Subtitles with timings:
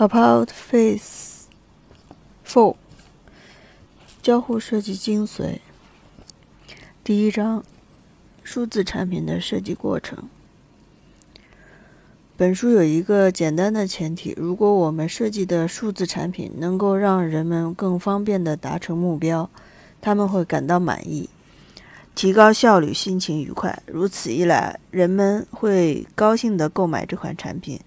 [0.00, 1.42] About Face
[2.46, 2.76] Four，
[4.22, 5.58] 交互设计精髓。
[7.04, 7.62] 第一章，
[8.42, 10.30] 数字产品的设计过程。
[12.38, 19.50] 本书有一个简单的前提：如果我们设计的数字产品能够让人们更方便地达成目标，
[20.00, 21.28] 他们会感到满意，
[22.14, 23.82] 提高效率，心情愉快。
[23.84, 27.78] 如此一来，人们会高兴地购买这款产品。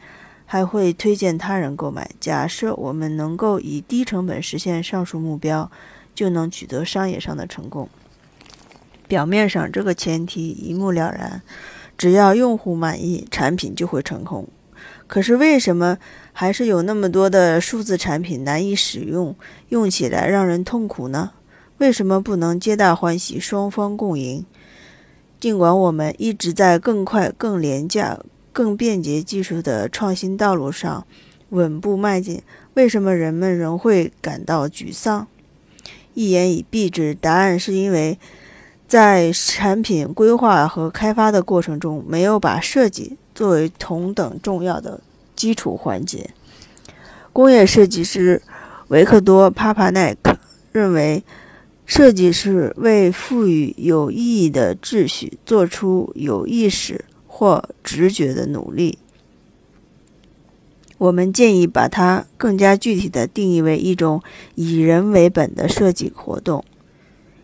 [0.54, 2.12] 还会推荐他人购买。
[2.20, 5.72] 假设我们能够以低成本实现上述目标，
[6.14, 7.90] 就能取得商业上的成功。
[9.08, 11.42] 表面上这个前提一目了然，
[11.98, 14.48] 只要用户满意，产品就会成功。
[15.08, 15.98] 可是为什么
[16.32, 19.36] 还是有那么多的数字产品难以使用，
[19.70, 21.32] 用起来让人痛苦呢？
[21.80, 24.46] 为什么不能皆大欢喜，双方共赢？
[25.40, 28.20] 尽管我们一直在更快、更廉价。
[28.54, 31.06] 更便捷技术的创新道路上
[31.50, 32.42] 稳步迈进，
[32.76, 35.28] 为什么人们仍会感到沮丧？
[36.14, 38.20] 一言以蔽之，答案是因为
[38.88, 45.02] 在产品规划和开发的过程中，没有把设计作为同等重要的
[45.36, 46.30] 基础环节。
[47.34, 48.40] 工业设计师
[48.90, 50.38] 维克多·帕帕奈克
[50.72, 51.24] 认为，
[51.88, 57.04] 设计是为赋予有意义的秩序做出有意识。
[57.36, 59.00] 或直觉的努力，
[61.00, 64.22] 我们建议把它更加具体的定义为一种
[64.54, 66.64] 以人为本的设计活动：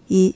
[0.07, 0.35] 一、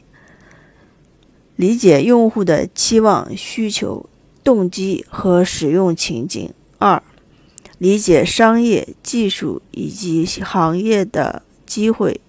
[1.56, 4.10] 理解用户的期望、需求、
[4.44, 7.04] 动机和使用情景；二、
[7.78, 12.20] 理解商业、技术以及行业的机会、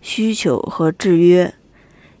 [0.00, 1.52] 需求和制约。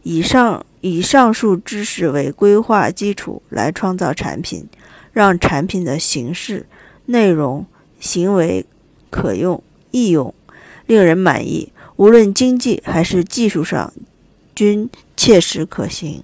[0.02, 0.65] 以上。
[0.80, 4.66] 以上述知识为规划基础来创造产品，
[5.12, 6.66] 让产品的形式、
[7.06, 7.66] 内容、
[7.98, 8.66] 行为
[9.10, 10.34] 可用、易用，
[10.86, 13.92] 令人满意，无论经济还是技术上
[14.54, 16.22] 均切实可行。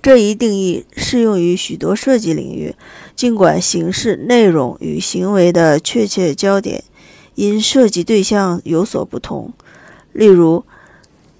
[0.00, 2.74] 这一定义适用于许多设计领域，
[3.14, 6.82] 尽管形式、内容与行为的确切焦点
[7.36, 9.52] 因设计对象有所不同。
[10.12, 10.64] 例如，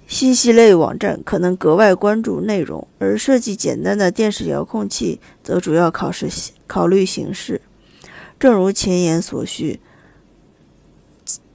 [0.07, 6.27] 信息类网站可能格外关注内容，而设计简单的电视遥控器则主要考试
[6.67, 7.61] 考虑形式。
[8.39, 9.79] 正如前言所叙，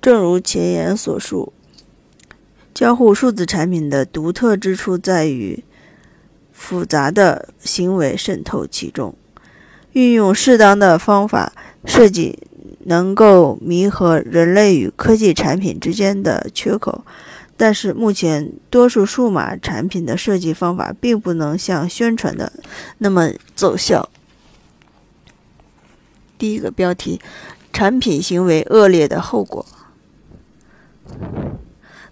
[0.01, 1.53] 正如前言所述，
[2.73, 5.63] 交互数字产品的独特之处在于
[6.53, 9.15] 复杂的行为渗透其中，
[9.93, 11.53] 运用适当的方法
[11.85, 12.39] 设计，
[12.85, 17.05] 能够弥合人类与科技产品之间的缺口。
[17.59, 22.53] 但是目前，多数数码产品的设计方法并不能像宣传的
[22.99, 24.09] 那么奏效。
[26.39, 27.21] 第一个标题：
[27.73, 29.67] 产品行为恶劣的后果。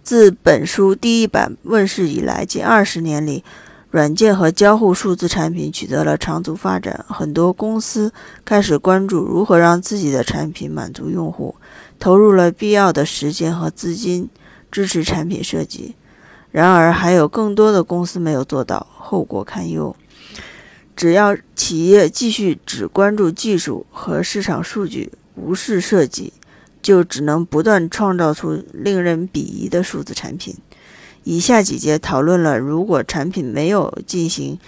[0.03, 3.45] 自本书第一版问世以来，近二十年里，
[3.91, 7.05] 软件和交互数字产品取得了长足发展。
[7.09, 8.13] 很多公司
[8.45, 11.55] 开始关注如何让自己的产品满足用户，
[12.01, 14.29] 投入了必要的时间和资金。
[14.71, 15.95] 支持产品设计，
[16.51, 19.95] 然而还有更多的公司没有做到，后果堪忧。
[20.95, 26.33] 只要企业继续只关注技术和市场数据，无视设计，
[26.81, 30.57] 就只能不断创造出令人鄙夷的数字产品。
[31.25, 34.59] 以下几节讨论了如果产品没有进行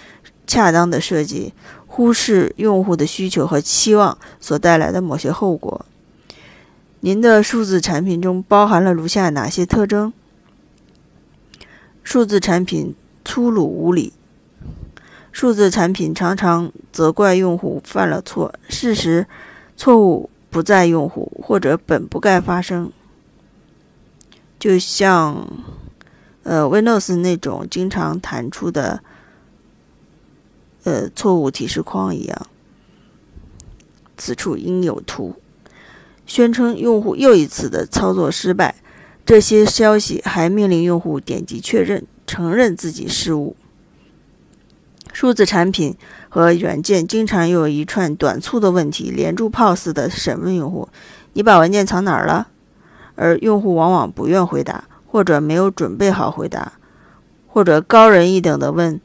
[0.45, 1.53] 恰当的设计，
[1.87, 5.85] 忽视用户的需求和期望所带来的某些后果。
[7.01, 10.11] 您的数字产品中包含了如下哪些特征？
[12.03, 12.93] 数字产品
[13.23, 14.13] 粗鲁无礼。
[15.31, 19.27] 数字产品常常责怪用户犯了错，事实
[19.77, 22.91] 错误不在用户，或者本不该发生。
[24.57, 25.47] 就像
[26.43, 29.01] 呃 Windows 那种经常弹出的
[30.83, 32.47] 呃错误提示框一样。
[34.17, 35.35] 此处应有图。
[36.29, 38.75] 宣称用户又一次的操作失败，
[39.25, 43.55] 这些消息还命令用户点击确认，承认自己失误。
[45.11, 45.97] 数字产品
[46.29, 50.87] 和软件经常有一串短促的问题连珠炮似的审问用户
[51.33, 52.49] ：“你把文件藏哪儿了？”
[53.17, 56.73] 而用户往往不愿回答，或者没有准备好回答，
[57.47, 59.01] 或者高人一等的问：“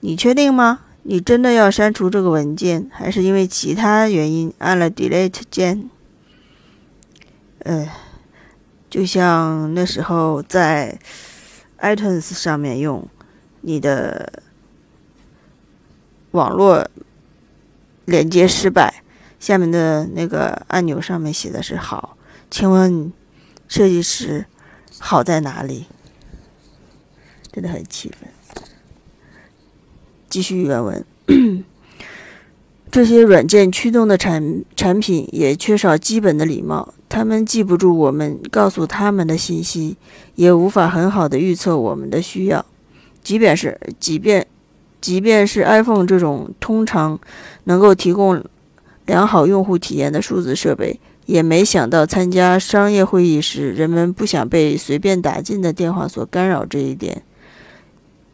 [0.00, 0.80] 你确定吗？
[1.04, 5.88] 你真的要删除这个文件，还是因为其他原因按了 Delete 键？”
[7.68, 7.86] 呃，
[8.88, 10.98] 就像那时候在
[11.80, 13.06] iTunes 上面用
[13.60, 14.42] 你的
[16.30, 16.88] 网络
[18.06, 19.02] 连接失败，
[19.38, 22.16] 下面的那个按钮上面写的是“好”，
[22.50, 23.12] 请问
[23.68, 24.46] 设计师
[24.98, 25.84] 好在哪里？
[27.52, 28.30] 真的很气愤。
[30.30, 31.04] 继续原文，
[32.90, 39.96] 这些软件驱动的产产品也缺少基本的礼貌，他们记不住我们告诉他们的信息，
[40.34, 42.64] 也无法很好的预测我们的需要。
[43.22, 44.46] 即便是，即便，
[45.00, 47.18] 即便是 iPhone 这种通常
[47.64, 48.42] 能够提供
[49.04, 57.22] 良好用户体验的数字设备，也没想到参加商业会议时，人们不想被随便打进的电话所干扰这一点。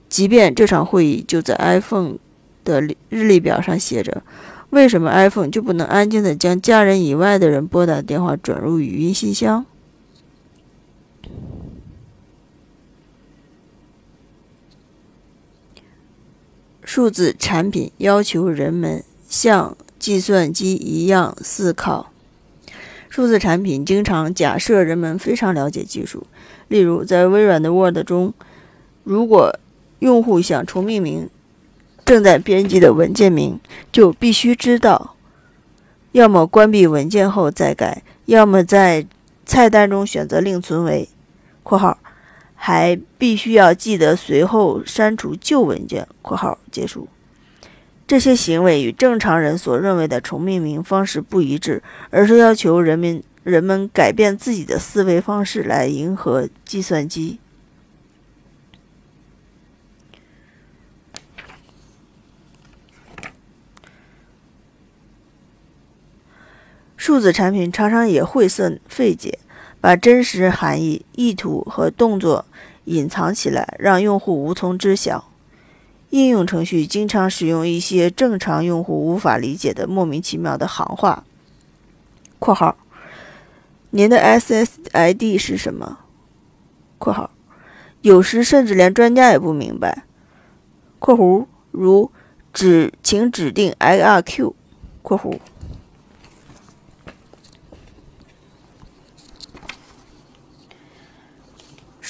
[0.08, 2.18] 即便这场会议就在 iPhone
[2.64, 4.22] 的日历表上写着，
[4.70, 9.66] 为什么 iPhone 就不能安静地将家人以外的人拨打电话转入语音信箱？
[16.82, 22.12] 数字产品要求人们像计算机一样思考。
[23.08, 26.26] 数字产品经常假设人们非常了解技术，
[26.68, 28.34] 例如在微软的 Word 中，
[29.02, 29.58] 如果
[30.00, 31.28] 用户想重命名
[32.04, 33.58] 正在编辑的文件名，
[33.90, 35.16] 就必须知道，
[36.12, 39.06] 要么关闭文件后再改，要么在
[39.46, 41.08] 菜单中选择另存为
[41.62, 41.98] （括号），
[42.54, 47.08] 还必须要记得随后删除旧文件（括号结束）。
[48.06, 57.38] 这些行为与正常人所认为的重命名方式不一致，而是要求人们人们改变自己的思维方式来迎合计算机。
[67.06, 69.38] 数字产品常常也晦涩费解，
[69.78, 72.46] 把真实含义、意图和动作
[72.86, 75.28] 隐藏起来，让用户无从知晓。
[76.08, 81.24] 应用程序经常使用一些正常用户无法理解的莫名其妙的行话。
[82.40, 82.74] （括号）
[83.92, 85.98] 您的 SSID 是什么
[86.96, 87.30] ？（括号）
[88.00, 90.04] 有时甚至连专家也不明白。
[90.98, 92.10] （括弧）如
[92.54, 94.54] 指请指定 IRQ。
[95.04, 95.38] （括弧）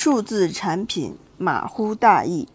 [0.04, 2.46] 数字产品马虎大意。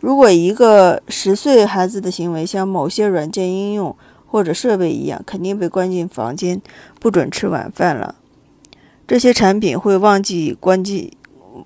[0.00, 3.94] 如果一个十岁孩子的行为像某些软件应用
[4.26, 6.62] 或者设备一样，肯定被关进房间，
[6.98, 8.14] 不准吃晚饭了。
[9.06, 11.14] 这些产品会忘记关机，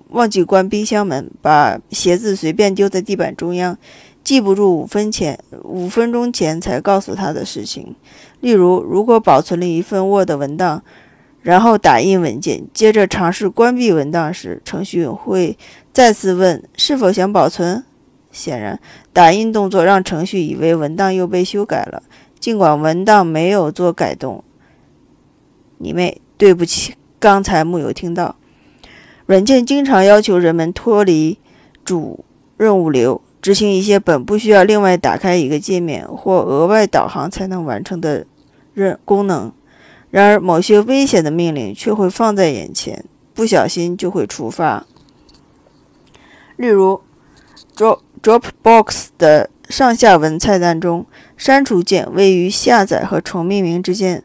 [0.09, 3.77] 忘记关冰箱门，把鞋子随便丢在地板中央，
[4.25, 7.95] 记不住五分前五分钟前才告诉他的事情。
[8.41, 10.83] 例如，如果保存了一份 Word 文档。
[11.41, 15.57] 然后打印文件，接着尝试关闭文档时，程序会
[15.93, 17.83] 再次问是否想保存。
[18.31, 18.79] 显然，
[19.11, 22.03] 打印动作让程序以为文档又被修改了，
[22.39, 24.43] 尽管文档没有做改动。
[25.77, 28.35] 你妹，对不起，刚才木有听到。
[29.25, 31.39] 软件经常要求人们脱离
[31.85, 32.25] 主
[32.57, 38.25] 任务流，执行一些本不需要另外打开一个界面或额外导航才能完成的
[38.73, 39.51] 任功能。
[40.11, 44.85] 然而，某些危险的命令却会放在眼前，不小心就会触发。
[46.55, 47.01] 例如
[47.75, 51.05] ，Dropbox 的上下文菜单中，
[51.37, 54.23] 删除键位于下载和重命名之间，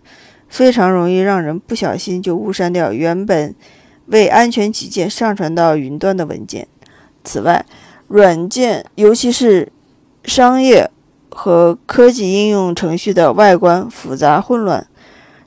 [0.49, 3.55] 非常容易让人不小心就误删掉原本
[4.07, 6.67] 为安全起见上传到云端的文件。
[7.23, 7.67] 此外，
[8.09, 9.71] 软件，尤其是
[10.25, 10.91] 商业
[11.29, 14.87] 和科技应用程序的外观复杂混乱。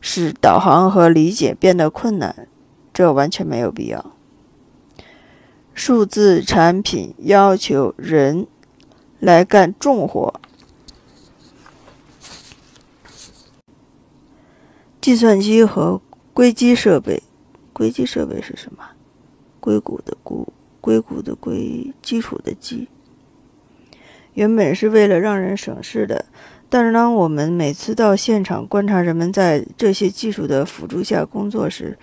[0.10, 2.48] 使导航和理解变得困难，
[2.94, 4.14] 这完全没有必要。
[5.74, 8.48] 数字产品要求人
[9.20, 10.40] 来干重活。
[15.02, 16.02] 计算机和
[16.34, 17.22] 硅基设备，
[17.74, 18.86] 硅基设备是什么？
[19.60, 22.88] 硅谷的谷，硅谷的硅，基础的基。
[24.36, 26.28] 原本是为了让人省事的。
[26.70, 31.98] 但是，当我们每次到现场观察人们在这些技术的辅助下工作时，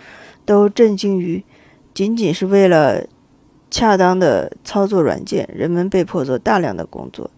[0.46, 1.44] 都震惊于，
[1.92, 3.06] 仅仅是为了
[3.70, 7.30] 恰当的操作软件，人们被迫做大量的工作。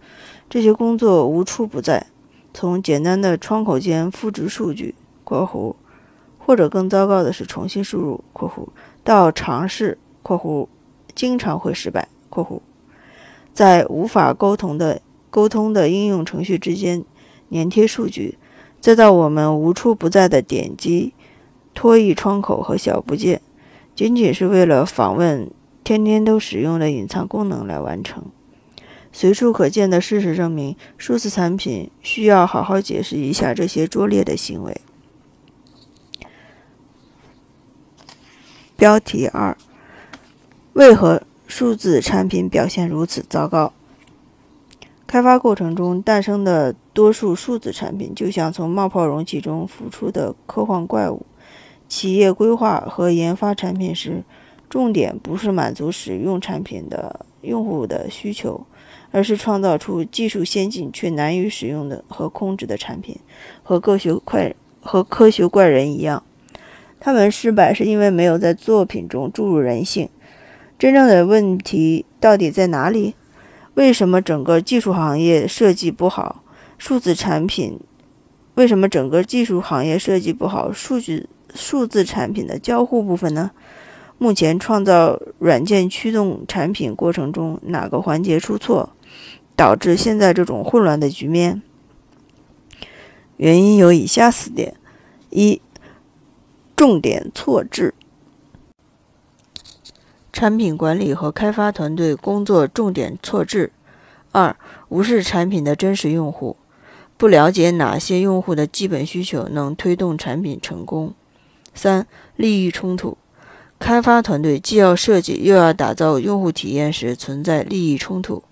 [0.49, 2.07] 这些工作无处不在，
[2.53, 5.75] 从简单的窗口间复制数据（括弧）
[6.39, 8.69] 或者更糟糕的是重新输入（括弧）
[9.03, 10.69] 到尝试（括弧）
[11.13, 12.61] 经常会失败（括弧）
[13.53, 17.03] 在无法沟通的沟通的应用程序之间。
[17.49, 18.37] 粘贴数据，
[18.79, 21.13] 再到我们无处不在的点击
[21.73, 23.41] 拖曳窗口和小部件，
[23.95, 25.49] 仅仅是为了访问
[25.83, 28.25] 天天都使用的隐藏功能来完成。
[29.13, 34.81] 随处可见的事实证明，数字产品需要好好解释一下这些拙劣的行为。
[38.75, 39.57] 标题二：
[40.73, 43.73] 为何数字产品表现如此糟糕？
[45.07, 51.27] 开发过程中诞生的多数数字产品，就像从冒泡容器中浮出的科幻怪物。
[51.87, 54.23] 企业规划和研发产品时，
[54.67, 58.65] 重点不是满足使用产品的用户的需求，
[59.11, 63.15] 而是创造出技术先进却难以使用的和控制的产品。
[63.61, 66.23] 和科学怪和科学怪人一样。
[66.99, 70.09] 他们失败是因为没有在作品中注入人性。
[70.79, 73.13] 真正的问题到底在哪里？
[73.75, 76.41] 为什么整个技术行业设计不好？
[76.77, 77.79] 数字产品
[78.55, 80.71] 为什么整个技术行业设计不好？
[80.71, 83.51] 数据数字产品的交互部分呢？
[84.17, 88.91] 目前创造软件驱动产品过程中哪个环节出错，
[89.55, 91.61] 导致现在这种混乱的局面？
[93.37, 94.75] 原因有以下四点：
[95.29, 95.61] 一。
[96.75, 97.95] 重点错置，
[100.31, 103.71] 产品管理和开发团队工作重点错置。
[104.31, 104.55] 二、
[104.89, 106.55] 无视产品的真实用户，
[107.17, 111.13] 不了解哪些用户的基本需求能推动产品成功。
[111.73, 113.17] 三、利益冲突，
[113.79, 118.43] 开发团队既要设计又要打造用户体验时存在利益冲突。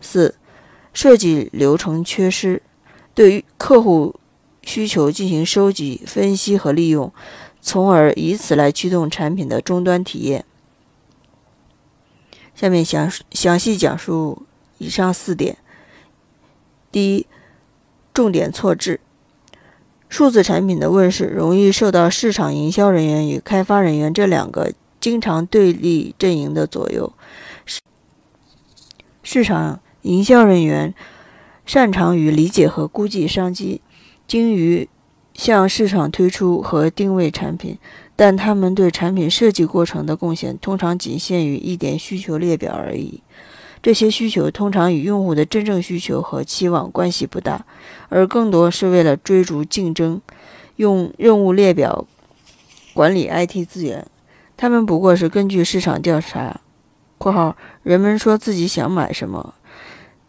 [0.00, 0.34] 四、
[0.92, 2.62] 设计流程缺失，
[3.14, 4.14] 对于客户
[4.62, 7.12] 需求进行收集、分析和利用。
[7.62, 10.46] 从而以此来驱动产品的终端体验。
[12.54, 14.46] 下面详详细讲述
[14.78, 15.58] 以上四点。
[16.90, 17.26] 第一，
[18.12, 19.00] 重点错置。
[20.08, 27.12] 数字产品的问世容易受到市场营销人员与开发人员这两个经常对立阵营的左右。
[29.22, 30.94] 市场营销人员
[31.64, 33.80] 擅长于理解和估计商机，
[34.26, 34.88] 精于。
[35.32, 37.78] 向市场推出和定位产品，
[38.14, 43.22] 但他们对产品设计过程的贡献通常仅限于一点需求列表而已。
[43.82, 47.64] 这些需求通常与用户的真正需求和期望关系不大，
[48.10, 50.20] 而更多是为了追逐竞争，
[50.76, 52.06] 用任务列表
[52.92, 54.06] 管理 IT 资源。
[54.56, 56.60] 他们不过是根据市场调查
[57.16, 59.54] （括号人们说自己想买什么）（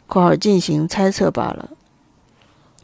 [0.08, 1.72] 括号进行猜测罢了）。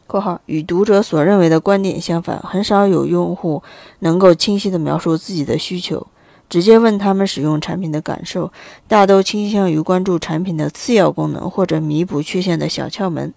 [0.06, 3.62] 括号与读者所认为的观点相反，很少有用户
[4.00, 6.06] 能够清晰地描述自己的需求。
[6.48, 8.52] 直接问他们使用产品的感受，
[8.86, 13.32] 大都倾向于关注产品的次要功能或者弥补缺陷的小窍门，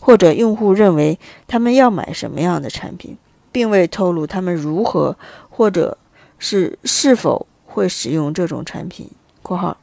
[0.00, 3.16] 或者用户认为他们要买什么样的产品，
[3.50, 5.16] 并未透露他们如何
[5.50, 5.98] 或者
[6.38, 9.10] 是是否会使用这种产品。
[9.42, 9.76] 括号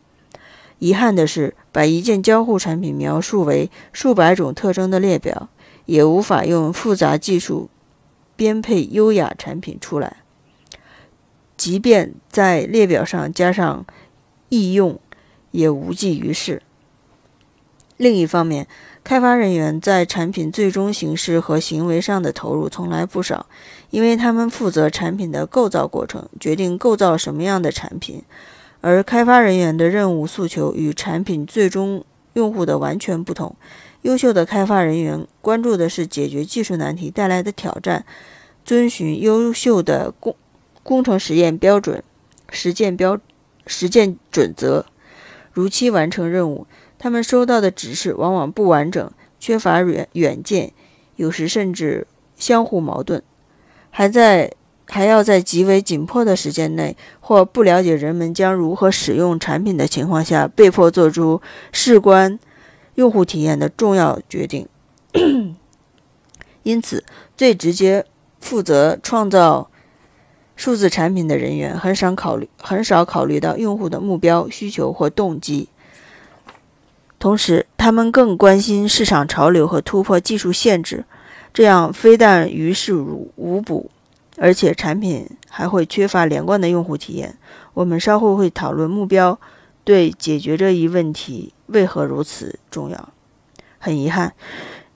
[0.79, 5.49] 遗憾的是，把一件交互产品描述为数百种特征的列表。
[5.85, 7.69] 也无法用复杂技术
[8.35, 10.17] 编配优雅产品出来，
[11.61, 13.85] 即便在列表上加上
[14.49, 14.99] 易用，
[15.51, 16.63] 也无济于事。
[17.97, 18.67] 另一方面，
[19.03, 23.45] 开发人员在产品最终形式和行为上的投入从来不少，
[23.91, 28.23] 因为他们负责产品的构造过程，决定构造什么样的产品。
[28.79, 32.03] 而开发人员的任务诉求与产品最终
[32.33, 33.55] 用户的完全不同。
[34.01, 38.03] 优秀的开发人员关注的是解决技术难题带来的挑战，
[38.65, 40.35] 遵循优秀的工
[40.83, 42.03] 工程实验标准、
[42.49, 43.19] 实践标
[43.67, 44.85] 实践准则，
[45.51, 46.67] 如期完成任务。
[46.97, 50.71] 他们收到的指示往往不完整，缺乏远远见，
[51.15, 53.21] 有时甚至相互矛盾，
[53.89, 54.51] 还在
[54.87, 62.39] 还要在极为紧迫的时间内，或不了解人们将如何使用产品的情况下，被迫做出事关。
[62.95, 64.67] 用户体验的重要决定，
[66.63, 67.05] 因此
[67.37, 68.05] 最直接
[68.41, 69.70] 负责创造
[70.61, 75.67] 数字产品的人员很少考虑很少考虑到用户的目标需求或动机。
[77.17, 81.03] 同时，他们更关心市场潮流和突破技术限制，
[81.51, 83.89] 这样非但于事无补，
[84.37, 87.35] 而且产品还会缺乏连贯的用户体验。
[87.73, 89.39] 我们稍后会讨论目标
[89.83, 91.55] 对解决这一问题。
[91.65, 93.09] 为何如此重要？
[93.79, 94.35] 很遗憾，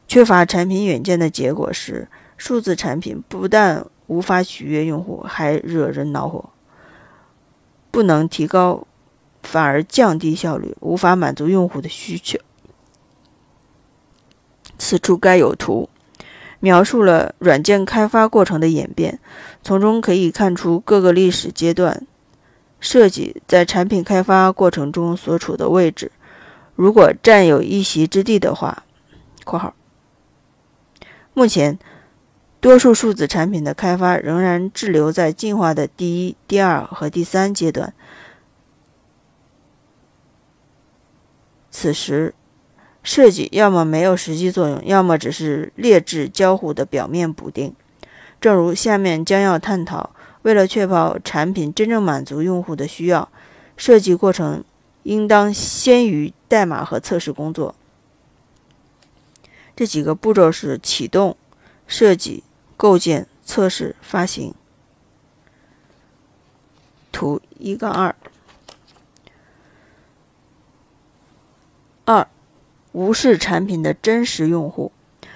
[0.08, 2.08] 缺乏产品远见的结果是，
[2.38, 6.50] 数字产品不但无法取悦用户，还惹人恼火。
[7.92, 8.86] 不能提高，
[9.42, 12.38] 反而降低效率，无法满足用户的需求。
[14.78, 15.90] 此处该有图，
[16.60, 19.20] 描述了软件开发过程的演变，
[19.64, 22.06] 从中可以看出各个历史阶段
[22.82, 26.12] 设计在产品开发过程中所处的位置。
[26.76, 28.84] 如果占有一席之地的话
[29.46, 29.74] （括号）。
[31.34, 31.80] 目前，
[32.60, 37.94] 多数数字产品的开发仍然滞留在进化的第一、第二和第三阶段。
[41.70, 42.34] 此时，
[43.04, 47.76] 设计要么没有实际作用，要么只是劣质交互的表面补丁。
[48.42, 53.30] 正如下面将要探讨，为了确保产品真正满足用户的需要，
[53.78, 54.64] 设计过程
[55.04, 57.76] 应当先于代码和测试工作。
[59.76, 61.36] 这几个步骤是：启动、
[61.88, 62.44] 设计、
[62.78, 64.54] 构建、测试、发行。
[67.12, 68.16] 图一杠二。
[72.06, 72.28] 二、
[72.92, 74.92] 无视产品的真实用户。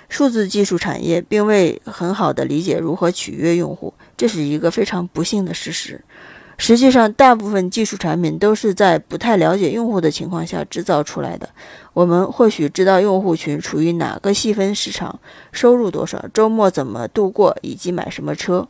[0.10, 6.04] 数字技术产业并未很好的理解如何取悦用户，这是一个非常不幸的事实。
[6.62, 11.48] 实际上，大部分技术产品都是在不太了解用户的情况下制造出来的。
[11.94, 15.20] 我们或许知道用户群处于哪个细分市场，
[15.54, 18.68] 收入多少，周末怎么度过，以及买什么车。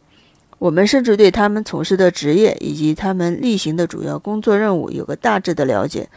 [0.60, 6.10] 我们甚至对他们从事的职业以及他们例行的主要工作任务有个大致的了解。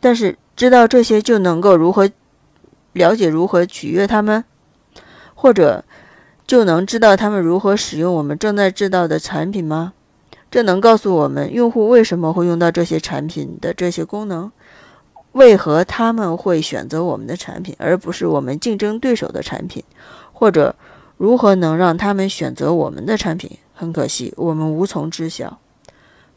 [0.00, 2.10] 但是，知道这些就能够如何
[2.92, 4.44] 了解如何取悦他们，
[5.34, 5.84] 或者
[6.46, 9.94] 就能知道他们如何使用我们正在制造的产品吗？
[10.54, 14.52] 这能告诉我们用户为什么会用到这些产品的这些功能，
[15.32, 19.82] 为何他们会选择我们的产品而不是我们竞争对手的产品，
[20.32, 20.76] 或者
[21.16, 23.50] 如何能让他们选择我们的产品？
[23.74, 25.58] 很可惜，我们无从知晓。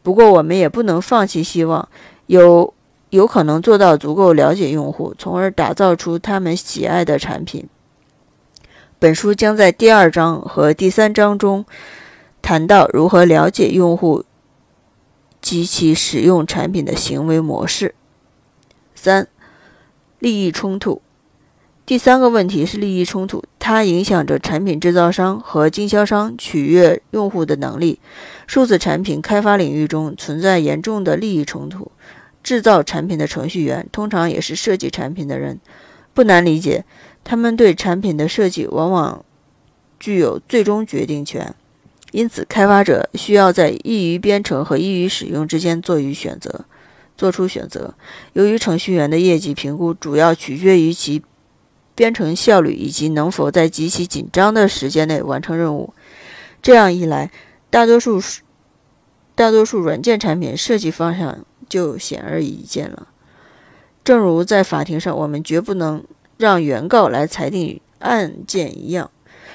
[0.02, 1.88] 不过，我们也不能放弃希望，
[2.26, 2.74] 有
[3.10, 7.68] 有可能做到足够了解用户，从而打造出他们喜爱的产品。
[8.98, 11.64] 本书将在第二章和第三章中。
[12.42, 14.24] 谈到如何了解用户
[15.40, 17.94] 及其使用产品的行为模式。
[18.94, 19.28] 三、
[20.18, 21.00] 利益冲突。
[21.86, 27.98] 第三个问题是利益冲突，它影响着产品制造商和经销商取悦用户的能力。
[28.46, 31.90] 数字产品开发领域中存在严重的利益冲突。
[32.42, 35.60] 制造产品的程序员通常也是设计产品的人，
[36.12, 36.84] 不难理解，
[37.24, 39.24] 他们对产品的设计往往
[39.98, 41.54] 具有最终决定权。
[42.10, 46.64] 因此，开发者需要在易于编程和易于使用之间做于选择，
[47.16, 47.94] 做出选择。
[48.32, 51.22] 由于程序员的业绩评估主要取决于其
[51.94, 55.92] 编程效率以及能否在极其紧张的时间内完成任务，
[56.62, 57.30] 这样一来，
[57.70, 58.20] 大多数
[59.34, 63.08] 大多数软件产品设计方向就显而易见了。
[64.02, 66.02] 正如在法庭上，我们绝不能
[66.38, 69.10] 让原告来裁定案件一样。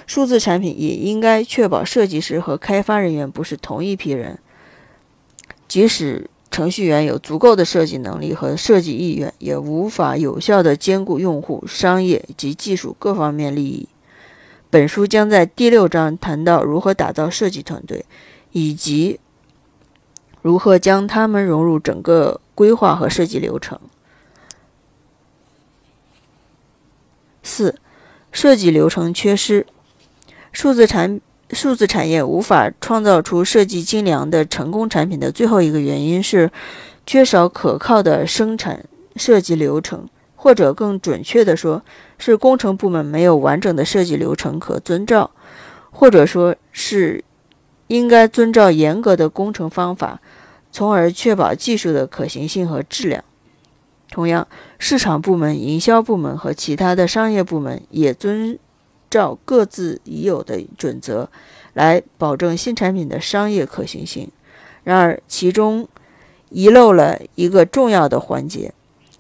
[0.05, 4.39] 数字产品也应该确保设计师和开发人员不是同一批人。
[5.67, 13.87] 即使程序员有足够的设计能力和设计意愿，也无法有效地兼顾用户、商业及技术各方面利益。
[14.69, 18.05] 本书将在第六章谈到如何打造设计团队，
[18.51, 19.19] 以及
[20.43, 23.79] 如何将他们融入整个规划和设计流程。
[27.41, 27.79] 四、
[28.31, 29.65] 设计流程缺失。
[30.53, 31.19] 数字产
[31.51, 36.49] 数字产业无法创造出设计精良的成功产品的最后一个原因是
[37.05, 38.85] 缺少可靠的生产
[39.15, 41.83] 设计流程，或者更准确地说，
[42.17, 45.31] 是工程部门没有完整的设计流程可遵照，
[45.91, 47.23] 或者说是
[47.87, 50.21] 应该遵照严格的工程方法，
[50.71, 53.23] 从而确保技术的可行性和质量。
[54.09, 54.47] 同样，
[54.79, 58.57] 市场部门、营销部门和其他的商业部门也遵。
[59.13, 61.29] 照各自已有的准则
[61.73, 64.31] 来保证新产品的商业可行性，
[64.83, 65.87] 然而其中
[66.49, 68.73] 遗漏了一个重要的环节，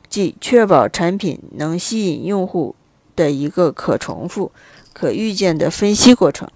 [0.09, 2.73] 即确保产品能吸引用户
[3.15, 4.51] 的一个可重复、
[4.93, 6.49] 可预见的分析过程。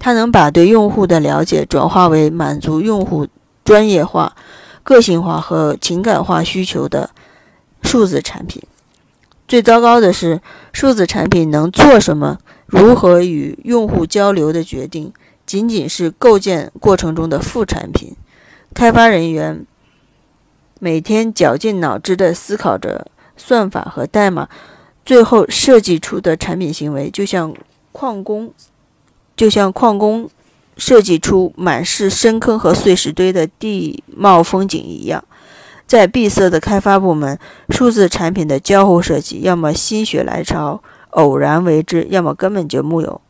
[0.00, 3.28] 它能把对用户的了解转化为满足用户
[3.64, 4.34] 专业化、
[4.82, 7.10] 个性化和情感化需求的
[7.82, 8.60] 数字产品。
[9.48, 10.42] 最糟糕的是，
[10.74, 15.10] 数字产品能做什么、如何与用户交流的决定，
[15.46, 18.14] 仅仅是构建过程中的副产品。
[18.74, 19.64] 开发人员
[20.78, 23.06] 每天绞尽脑汁地思考着
[23.38, 24.50] 算法和代码，
[25.06, 27.54] 最后设计出的产品行为，就像
[27.92, 28.52] 矿工，
[29.34, 30.28] 就像矿工
[30.76, 35.24] 设计出满是深坑和碎石堆的地貌风景一样。
[35.88, 37.38] 在闭塞的开发部门，
[37.70, 43.20] 数字产品的交互设计要么心血来潮、偶然为之，要么根本就木有。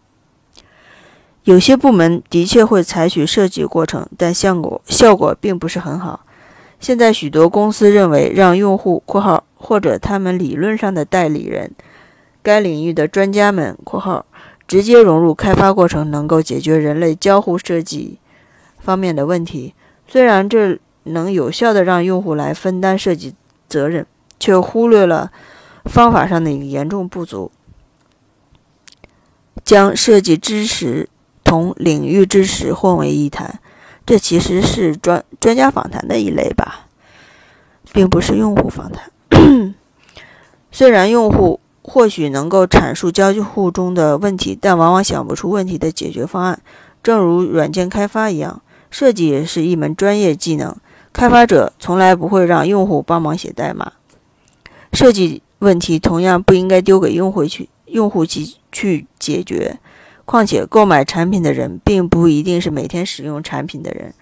[1.44, 6.26] 有些部门的确会采取设计过程，但效果效果并不是很好。
[6.80, 11.70] 现在许多公司认为，让用户（括号或者他们理论上的代理人）
[12.42, 14.26] 该领域的专家们（括号
[14.66, 18.18] 直接融入开发过程，能够解决人类交互设计
[18.80, 19.74] 方面的问题。
[20.08, 23.34] 虽然这能有效地让用户来分担设计
[23.68, 24.06] 责任，
[24.38, 25.30] 却忽略了
[25.84, 27.50] 方法上的一个严重不足，
[29.64, 31.08] 将设计知识
[31.44, 33.60] 同领域知识混为一谈。
[34.04, 36.86] 这其实是专专家访谈的一类吧，
[37.92, 39.10] 并不是用户访谈。
[40.72, 46.60] 虽然用户或许能够阐述交互中的问题，但往往想不出问题的解决方案。
[47.02, 50.74] 正如软件开发一样，设计也是一门专业技能。
[51.18, 53.94] 开发者从来不会让用户帮忙写代码。
[54.92, 59.80] 设计问题同样不应该丢给用户去用户去去解决。
[60.24, 64.14] 况且，购买产品的人并不一定是每天使用产品的人，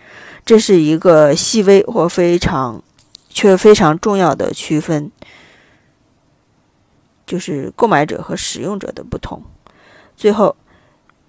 [0.47, 2.83] 这是一个细微或非常
[3.29, 5.13] 却非常重要的区分，
[7.27, 9.43] 就是购买者和使用者的不同。
[10.17, 10.57] 最后，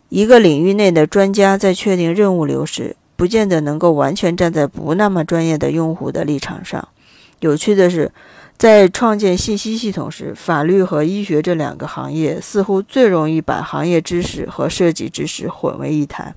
[0.07, 6.87] 一个领域内的专家在确定任务流时，不见得能够完全站在不那么专业的用户的立场上。
[7.41, 8.13] 有趣的是。
[8.57, 16.33] 在创建信息系统时，法律和医学这两个行业似乎最容易把行业知识和设计知识混为一谈。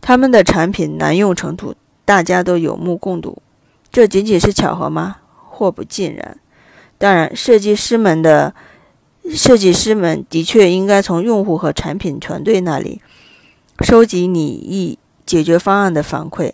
[0.00, 1.74] 他们的产品难用程度，
[2.04, 3.42] 大家都有目共睹。
[3.90, 5.16] 这仅仅是巧合吗？
[5.50, 6.38] 或不尽然。
[6.96, 8.54] 当然，设计师们的
[9.30, 13.02] 设计师们的确应该从用户和产品团队那里
[13.82, 16.52] 收集拟议解决方案的反馈。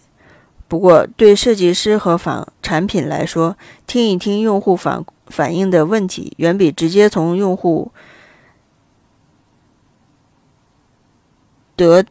[0.67, 7.93] 不过，对设计师和反产品来说，听一听用户反反映的问题，远比直接从用户
[11.77, 12.05] 得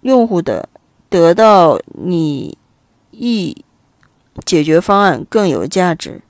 [0.00, 0.68] 用户的
[1.08, 2.56] 得到拟
[3.10, 3.64] 议
[4.44, 6.22] 解决方案更有价值。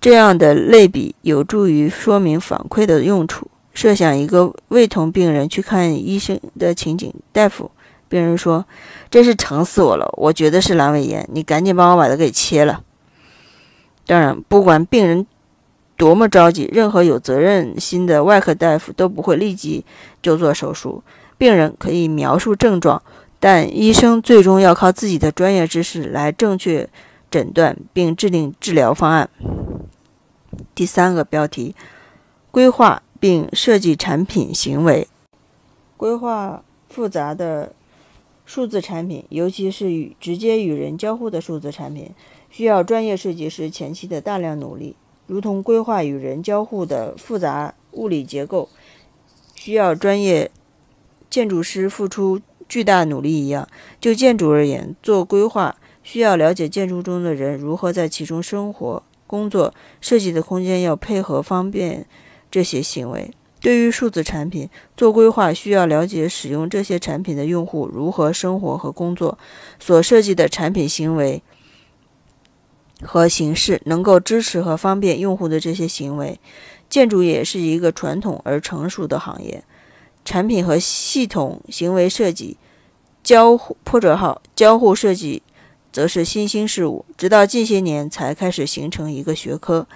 [0.00, 3.50] 这样的类比有助于说明反馈的用处。
[3.72, 7.70] 设想一个胃痛病人去看医生的情景，大夫。
[8.08, 8.66] 病人说
[9.08, 12.82] ：“真是疼死我了，我觉得是阑尾炎，你赶紧帮我把它给切了。”
[14.04, 15.24] 当然，不管病人
[15.96, 19.84] 多么着急，任何有责任心的外科大夫都不会立即
[20.20, 21.04] 就做手术。
[21.38, 23.00] 病人可以描述症状，
[23.38, 26.88] 但医生最终要靠自己的专业知识来正确
[27.30, 29.30] 诊断并制定治疗方案。
[30.74, 31.76] 第三个标题：
[32.50, 35.06] 规划并设计产品行为。
[35.96, 37.72] 规划复杂的。
[38.46, 42.10] 数字产品，尤其是与直接与人交互的数字产品，
[42.50, 44.96] 需要专业设计师前期的大量努力，
[45.28, 48.68] 如同规划与人交互的复杂物理结构
[49.54, 50.50] 需要专业
[51.30, 53.68] 建筑师付出巨大努力一样。
[54.00, 62.04] 就建筑而言，做规划需要了解建筑中的人如何在其中生活、工作，设计的空间要配合方便
[62.50, 63.30] 这些行为。
[63.60, 69.38] 对于数字产品做规划，需要了解使用这些产品的用户如何生活和工作，
[69.78, 71.42] 所设计的产品行为
[73.02, 76.40] 和形式能够支持和方便用户的这些行为。
[76.88, 79.62] 建筑业是一个传统而成熟的行业，
[80.24, 82.56] 产品和系统行为设计、
[83.22, 85.42] 交互破折号交互设计。
[85.92, 89.86] 则是新兴事物，直到近些年才开始形成一个学科。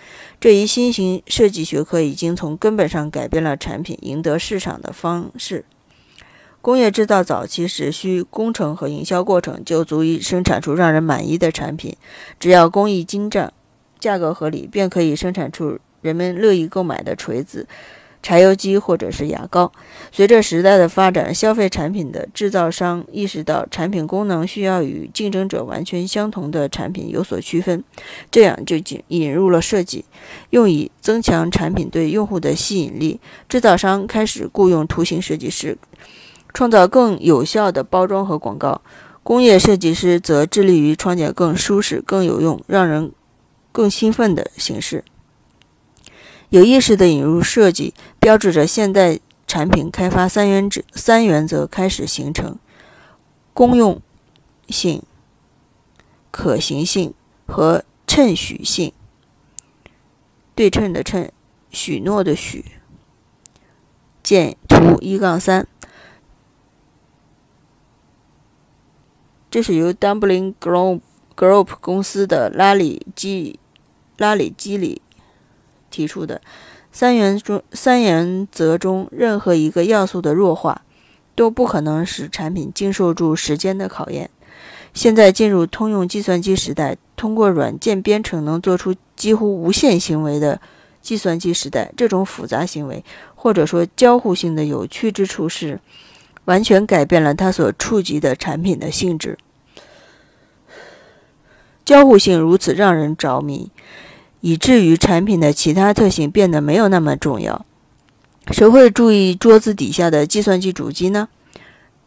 [0.40, 5.64] 这一新型设计学科已经从根本上改变了产品赢得市场的方式。
[6.60, 11.94] 工业制造早期时需工程和营销过程就足以生产出让人满意的产品，
[12.40, 13.52] 只要工艺精湛、
[14.00, 17.66] 价格合理，便可以生产出人们乐意购买的锤子。
[18.24, 19.70] 柴油机或者是牙膏。
[20.10, 27.84] 随着时代的发展，消费产品的制造商意识到产品功能需要与竞争者完全相同的产品有所区分，
[28.30, 30.06] 这样就引引入了设计，
[30.50, 33.20] 用以增强产品对用户的吸引力。
[33.46, 35.76] 制造商开始雇佣图形设计师，
[36.54, 38.80] 创造更有效的包装和广告。
[39.22, 43.12] 工业设计师则致力于创建更舒适、更有用、让人
[43.72, 45.04] 更兴奋的形式。
[46.54, 52.56] 有意识的引入设计，标志着现代产品开发三原则三原则开始形成：
[53.52, 54.00] 公用
[54.68, 55.02] 性、
[56.30, 57.12] 可行性
[57.44, 58.92] 和称许性。
[60.54, 61.28] 对称的称，
[61.70, 62.64] 许诺的许。
[64.22, 65.66] 见图一杠三。
[69.50, 71.00] 这是由 Dumbling Group
[71.34, 73.58] Group 公司的拉里基
[74.16, 75.02] 拉里基里。
[75.94, 76.40] 提出的
[76.90, 80.82] 三原中三原则中任何一个要素的弱化，
[81.36, 84.28] 都不可能使产品经受住时间的考验。
[84.92, 90.60] 现在进入通用计算机时代，通过软件编程能做出几乎无限行为的
[91.00, 93.04] 计算机时代，这种复杂行为
[93.36, 95.80] 或者说交互性的有趣之处是，
[96.46, 99.38] 完全改变了它所触及的产品的性质。
[101.84, 103.70] 交互性如此让人着迷，
[104.44, 107.64] 以至于产品的其他特性变得没有那么重要。
[108.50, 111.30] 谁会注意桌子底下的计算机主机呢？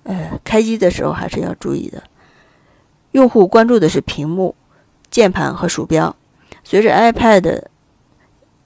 [0.04, 2.04] 呃，开机的时候还是要注意的。
[3.14, 4.54] 用户关注的是屏幕、
[5.10, 6.16] 键盘和鼠标。
[6.64, 7.64] 随着 iPad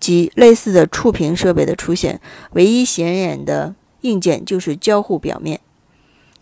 [0.01, 2.19] 及类似的触屏设备的出现，
[2.51, 5.61] 唯一显眼的硬件就是交互表面。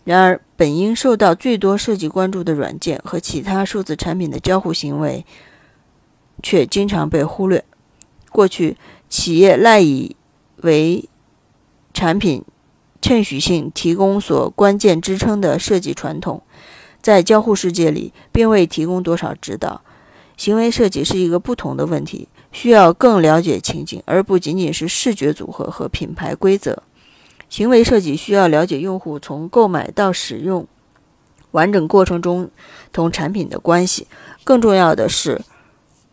[0.02, 5.24] 然而，本应受到最多设计关注的软件和其他数字产品的交互行为，
[6.42, 7.64] 却经常被忽略。
[8.30, 8.76] 过去，
[9.08, 10.16] 企业赖以
[10.58, 11.08] 为
[11.92, 12.44] 产品
[13.00, 16.42] 衬许性提供所关键支撑的设计传统，
[17.02, 19.82] 在交互世界里并未提供多少指导。
[20.36, 26.82] 行为设计是一个不同的问题，需要更了解情景，而不仅仅是视觉组合和品牌规则。
[27.48, 30.66] 行为设计需要了解用户从购买到使用
[31.50, 32.48] 完整过程中
[32.92, 34.06] 同产品的关系。
[34.44, 35.42] 更重要的是，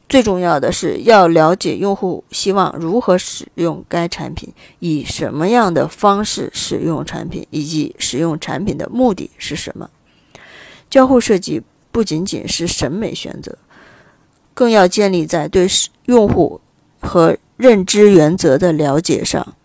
[0.09, 9.89] 最重要的是要了解用户希望如何使用该产品，以什么样的方式使用产品，以及使用产品的目的是什么。
[10.89, 13.57] 交互设计不仅仅是审美选择，
[14.53, 15.67] 更要建立在对
[16.05, 16.61] 用户
[17.01, 19.55] 和认知原则的了解上。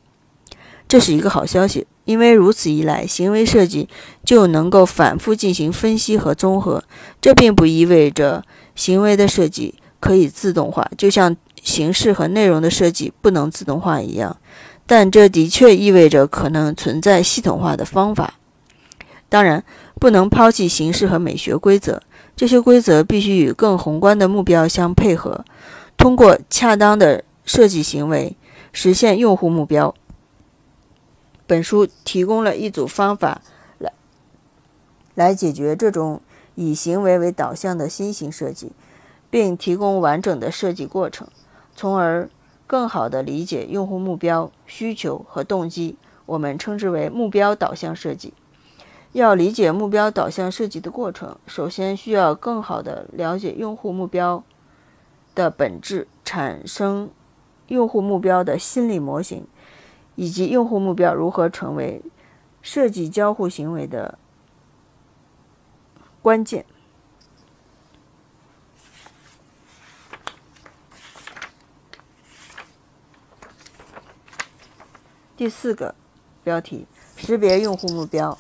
[0.89, 3.89] 这是一个好消息，因为如此一来，行为设计
[4.25, 6.83] 就能够反复进行分析和综合。
[7.21, 14.37] 这并不意味着行为的设计可以自动化，就像形式和内容的设计不能自动化一样。
[14.85, 18.35] 但这的确意味着可能存在系统化的方法。
[19.29, 19.65] 当然，
[20.01, 22.03] 不能抛弃形式和美学规则，
[22.35, 25.45] 这些规则必须与更宏观的目标相配合，
[25.97, 28.37] 通过恰当的设计行为
[28.73, 29.95] 实现用户目标。
[31.47, 33.41] 本书提供了一组方法
[33.79, 33.93] 来
[35.15, 36.21] 来解决这种
[36.57, 38.73] 以行为为导向的新型设计，
[39.33, 41.27] 并提供完整的设计过程，
[41.75, 42.29] 从而
[42.67, 45.97] 更好地理解用户目标、需求和动机。
[46.27, 48.35] 我们称之为目标导向设计。
[49.13, 54.45] 要理解目标导向设计的过程，首先需要更好地了解用户目标
[55.35, 57.09] 的本质，产生
[57.69, 59.47] 用户目标的心理模型。
[60.15, 62.03] 以及用户目标如何成为
[62.61, 64.19] 设计交互行为的
[66.21, 66.67] 关键。
[75.43, 75.97] 第四个
[76.45, 78.39] 标题：识别用户目标。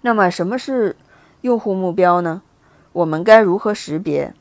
[0.00, 0.96] 那么，什么是
[1.42, 2.40] 用户目标呢？
[2.94, 4.32] 我们该如何识别？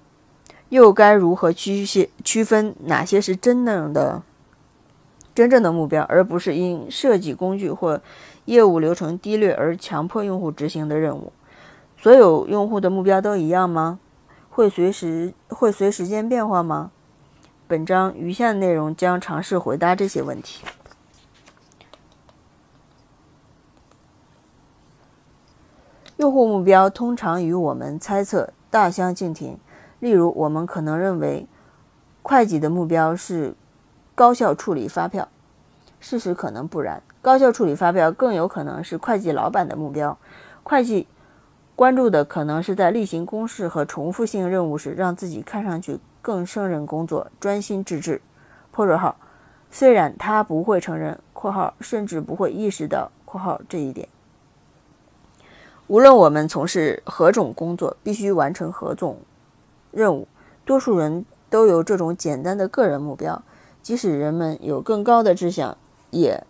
[0.69, 4.23] 又该如何区些区分哪些是真正的？
[5.34, 7.99] 真正的目标，而不是因设计工具或
[8.45, 11.34] 业务流程低劣而强迫用户执行的任务。
[11.97, 13.99] 所有用户的目标都一样吗？
[14.49, 16.91] 会随时会随时间变化吗？
[17.67, 20.63] 本章余下的内容将尝试回答这些问题。
[26.17, 29.60] 用户目标通常与我们猜测大相径庭。
[29.99, 31.47] 例如，我们可能认为
[32.21, 33.56] 会计的目标是。
[34.17, 35.28] 高效处理发票，
[35.99, 37.04] 事实可能不然。
[37.21, 40.17] 高效处理发票更有可能是会计老板的目标。
[40.63, 41.06] 会计
[41.75, 48.19] 关注的可能是在例行公事和重复性任务时，让自己看上去更胜任工作、专心致志。
[48.71, 49.15] 破折号，
[49.69, 54.09] 虽然他不会承认（括号）甚至不会意识到（括号）这一点。
[55.85, 59.19] 无论我们从事何种工作，必须完成何种
[59.91, 60.27] 任务，
[60.65, 63.43] 多数人都有这种简单的个人目标。
[63.83, 65.77] 即使人们有更高的志向，
[66.09, 66.43] 也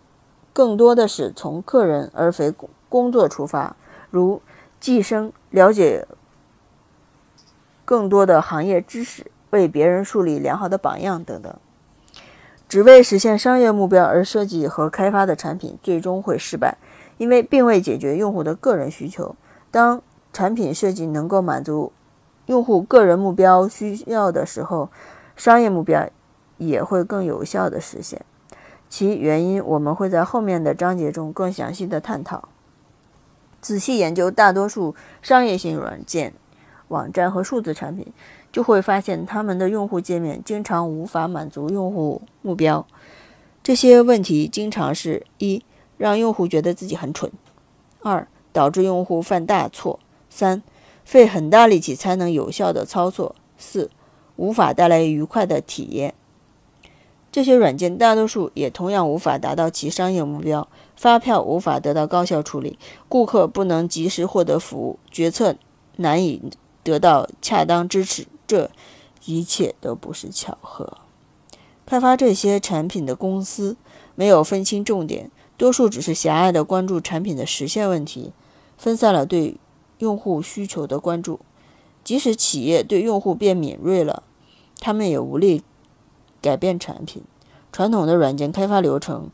[0.54, 2.50] 更多的是从个人而非
[2.88, 3.76] 工作出发，
[4.08, 4.40] 如
[4.80, 6.08] 晋升、了解
[7.84, 11.52] 更多的行业知识、为别人树立良好的榜样等等。
[12.68, 16.76] 只为实现商业目标而设计和开发的产品，最终会失败，
[17.18, 19.34] 因为并未解决用户的个人需求。
[19.70, 20.00] 当
[20.32, 21.92] 产品设计能够满足
[22.46, 24.90] 用户个人目标需要的时候，
[25.34, 26.08] 商业目标。
[26.58, 28.24] 也会更有效的实现，
[28.88, 32.48] 其原因我们会在后面的章节中更详细的探讨。
[33.60, 36.32] 仔细研究大多数商业性软件、
[36.88, 38.10] 网站和数字产品，
[38.56, 42.86] 就会发现他们的用户界面经常无法满足用户目标。
[43.62, 45.62] 这些问题经常是：一、
[45.98, 47.28] 让用户觉得自己很蠢；
[48.00, 49.98] 二、导致用户犯大错；
[50.30, 50.62] 三、
[51.04, 53.90] 费很大力气才能有效的操作；四、
[54.36, 56.14] 无法带来愉快的体验。
[57.30, 60.66] 这些软件大多数也同样无法达到其商业目标。
[60.96, 65.56] 发票无法得到高效处理，顾客不能及时获得服务，决策
[65.96, 66.50] 难以
[66.82, 68.70] 得到恰当支持，这
[69.24, 70.98] 一切都不是巧合。
[71.84, 73.76] 开发这些产品的公司
[74.14, 78.32] 没有分清重点，多数只是狭隘地关注产品的实现问题，
[78.76, 79.56] 分散了对
[79.98, 81.40] 用户需求的关注。
[82.02, 84.22] 即使企业对用户变敏锐了，
[84.80, 85.62] 他们也无力
[86.40, 87.22] 改变产品。
[87.72, 89.30] 传统的软件开发流程。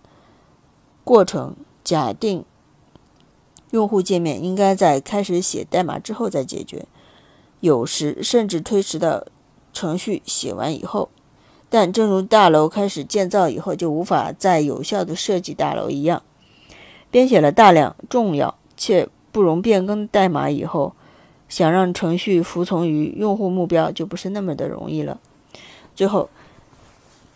[1.05, 2.45] 过程假定
[3.73, 6.87] 用户界面应该在开始写代码之后再解决，
[7.63, 9.25] 有时甚至推迟到
[9.73, 11.09] 程序写完以后。
[11.71, 16.23] 但正如大楼开始建造以后就无法再有效的设计大楼一样，
[17.11, 20.93] 编写了大量重要且不容变更代码以后，
[21.49, 25.19] 想让程序服从于用户目标就不是那么的容易了。
[25.95, 26.29] 最后，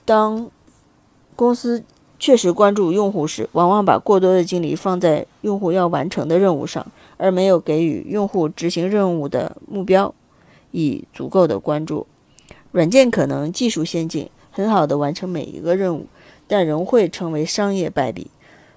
[0.04, 0.50] 当
[1.34, 1.82] 公司。
[2.18, 10.14] 确实关注用户时，往往把过多的精力放在用户要完成的任务上，而没有给予用户执行任务的目标
[10.70, 12.06] 以足够的关注。
[12.72, 16.06] 软件可能技术先进，很好的完成每一个任务，
[16.46, 18.30] 但仍会成为商业败笔。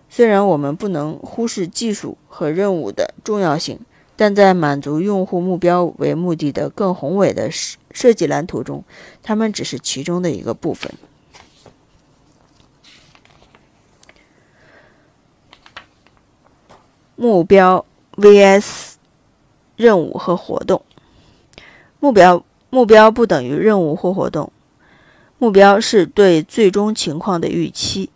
[0.10, 3.80] 虽然我们不能忽视技术和任务的重要性，
[4.16, 8.84] 但在满足用户目标为目的的更宏伟的设计蓝图中，
[9.22, 10.92] 它们只是其中的一个部分。
[17.16, 17.86] 目标
[18.20, 18.96] vs
[19.76, 20.84] 任务和活动。
[22.00, 24.52] 目标目标不等于任务或活动，
[25.38, 28.10] 目标是对最终情况的预期，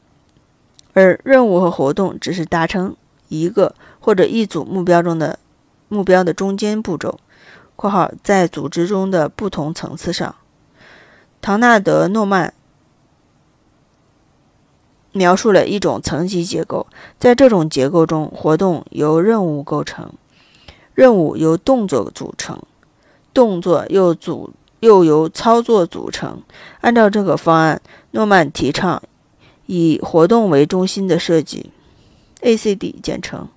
[0.93, 2.95] 而任务和活动只是达成
[3.29, 5.39] 一个或者一组目标中的
[5.87, 7.19] 目标的中间步骤。
[7.75, 10.35] （括号在组织中的不同层次上）
[11.41, 12.53] 唐纳德·诺曼。
[15.13, 16.85] 描述了一种层级结构，
[17.17, 20.11] 在这种结构中，活动由任务构成，
[20.93, 22.61] 任务由动作组成，
[23.33, 26.41] 动作又组又由操作组成。
[26.81, 29.01] 按照这个方案，诺曼提倡
[29.67, 31.69] 以活动为中心的设计
[32.41, 33.47] （ACD 简称），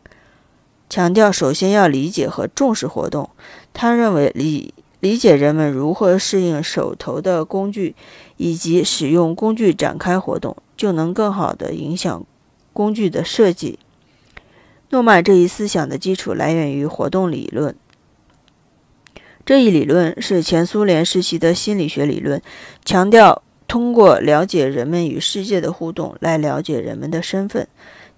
[0.88, 3.30] 强调首先要理解和重视活动。
[3.72, 7.94] 他认为理理解人们如何适应手头的工具，
[8.36, 10.56] 以及使用工具展开活动。
[10.76, 12.26] 就能更好地影响
[12.72, 13.78] 工具的设计。
[14.90, 17.74] 诺曼这一思想的基础来源于活动理论。
[19.44, 22.42] 这一理论是前苏联时期的心理学理论，
[22.84, 27.66] 强调通过了解人们与世界的互动来了解人们的身份。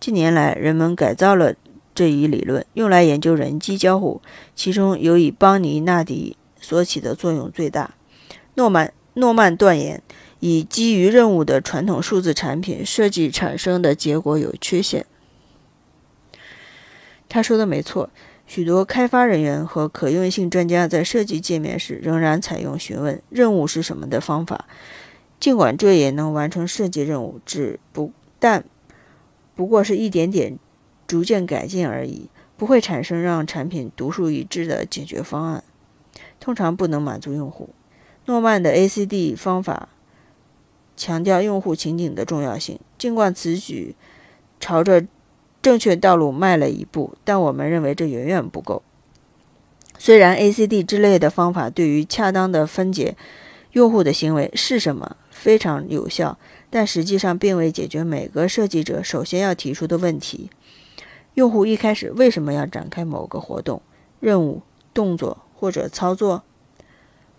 [0.00, 1.54] 近年来，人们改造了
[1.94, 4.20] 这一理论，用来研究人机交互，
[4.54, 7.94] 其中尤以邦尼纳迪所起的作用最大。
[8.54, 10.02] 诺曼诺曼断言。
[10.40, 15.04] 以基于任务的传统数字产品设计产生的结果有缺陷。
[17.28, 18.08] 他说的没错，
[18.46, 24.66] 许多开发人员和可用性专家在设计界面时仍然采用询问“任务是什么”的方法，
[25.38, 28.64] 尽管这也能完成设计任务，只不但
[29.54, 30.58] 不过是一点点
[31.06, 35.64] 逐渐改进而已，不会产生让产品独树一帜的解决方案，
[36.40, 37.70] 通常不能满足用户。
[38.26, 39.88] 诺曼的 ACD 方法。
[40.98, 42.78] 强调用户情景的重要性。
[42.98, 43.94] 尽管此举
[44.58, 45.06] 朝着
[45.62, 48.82] 正确道路迈了一步，但我们认为这远远不够。
[49.96, 53.16] 虽然 ACD 之类的方法对于恰当的分解
[53.72, 60.50] 用户的行为是什么非常有效，但实际上并未解决每个设计者首先要提出的问题：
[61.34, 63.80] 用户一开始为什么要展开某个活动、
[64.18, 66.42] 任务、动作或者操作？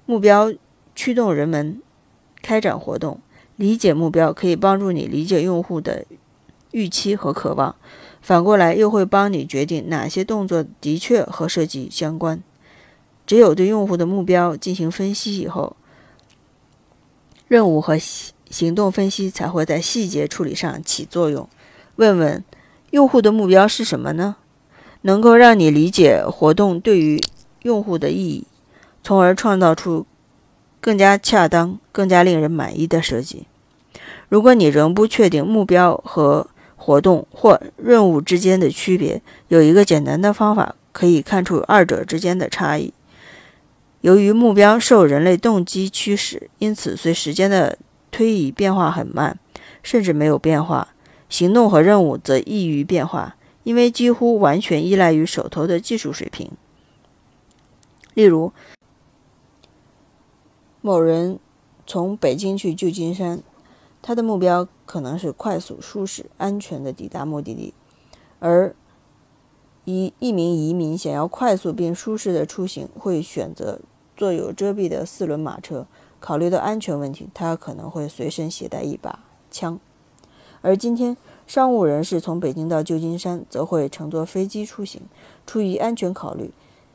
[0.06, 0.54] 目标
[0.96, 1.82] 驱动人们
[2.42, 3.20] 开展活动。
[3.60, 6.06] 理解目标可以帮助你理解用户的
[6.72, 7.76] 预期和渴望，
[8.22, 12.42] 反过来又会帮你决定哪些动作的确和设计相关。
[13.28, 15.76] 只有对用户的目标进行分析以后，
[17.50, 18.00] 任务和
[18.50, 21.50] 行动分析才会在细节处理上起作用。
[21.98, 22.42] 问问
[22.92, 24.38] 用户的目标是什么呢？
[25.02, 27.22] 能够让你理解活动对于
[27.64, 28.48] 用户的意义，
[29.04, 30.06] 从而创造出。
[30.82, 33.48] 更加恰当、更加令人满意的设计。
[34.30, 42.94] 如果你仍不确定目标和活动或任务之间的区别，有一个简单的方法可以看出二者之间的差异。
[44.02, 47.78] 由于目标受人类动机驱使，因此随时间的
[48.12, 49.38] 推移变化很慢，
[49.84, 50.88] 甚至没有变化；
[51.28, 56.50] 行动和任务则易于变化，因为几乎完全依赖于手头的技术水平。
[58.14, 58.54] 例如，
[60.82, 61.40] 某人
[61.86, 63.44] 从北京去旧金山，
[64.02, 67.74] 他的目标可能是快速、舒适、安全的抵达目的地，
[68.40, 68.74] 而
[69.84, 73.82] 一一名移民想要快速并舒适的出行，会选择
[74.16, 75.86] 坐有遮蔽的四轮马车。
[76.22, 79.20] 考虑到安全问题，他可能会随身携带一把
[79.50, 79.80] 枪。
[80.62, 81.16] 而今天，
[81.48, 85.02] 商务人士从北京到旧金山，则会乘坐飞机出行。
[85.46, 86.52] 出于安全考虑，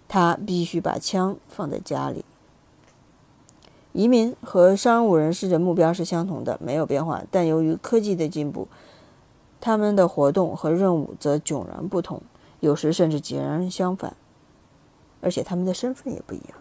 [0.07, 2.25] 他必须把枪放在家里。
[3.95, 7.23] 移民和商务人士的目标是相同的，没有变化。
[7.31, 8.67] 但由于科技的进步，
[9.61, 12.21] 他们的活动和任务则迥然不同，
[12.59, 14.15] 有时甚至截然相反。
[15.21, 16.59] 而且他们的身份也不一样。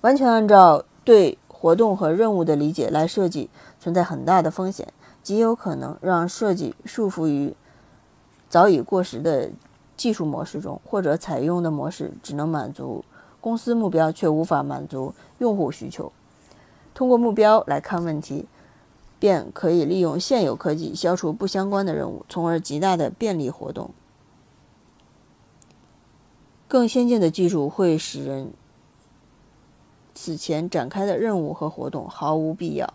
[0.00, 4.88] 完全按照对活动和任务的理解来设计，存在很大的风险，
[5.22, 7.54] 极有可能让设计束缚于
[8.48, 9.50] 早已过时的
[9.96, 13.04] 技术模式中，或者采用的模式只能满足
[13.46, 16.10] 公司目标，却无法满足用户需求。
[16.94, 18.46] 通过目标来看问题，
[19.20, 23.90] 便可以利用现有科技消除不相关的任务，从而极大的便利活动。
[26.66, 28.52] 更先进的技术会使人。
[30.12, 32.94] 此前展开的任务和活动毫无必要。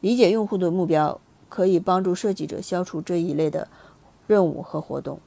[0.00, 3.66] 理解用户的目标可以帮助设计者消除这一类的
[4.28, 5.18] 任务和活动。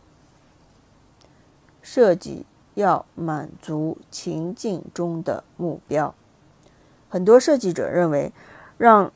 [1.82, 6.14] 设计要满足情境中的目标。
[7.10, 8.32] 很多设计者认为，
[8.78, 9.12] 让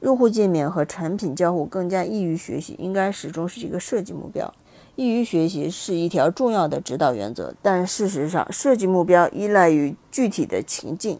[0.00, 4.54] 用户界面和产品交互更加易于学习，应该始终是一个设计目标。
[4.96, 11.18] 易于学习是一条重要的指导原则，但事实上，设计目标依赖于具体的情境。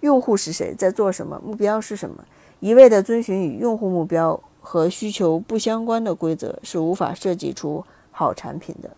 [0.00, 2.24] 用户是谁，在做什么，目标是什么？
[2.60, 8.90] 一味的遵循与用户目标和需求不相关的规则，是无法设计出好产品的。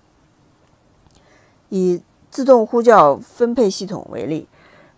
[1.69, 2.01] 以
[2.31, 4.47] 自动呼叫分配系统为例，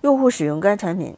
[0.03, 1.17] 用户使用该产品，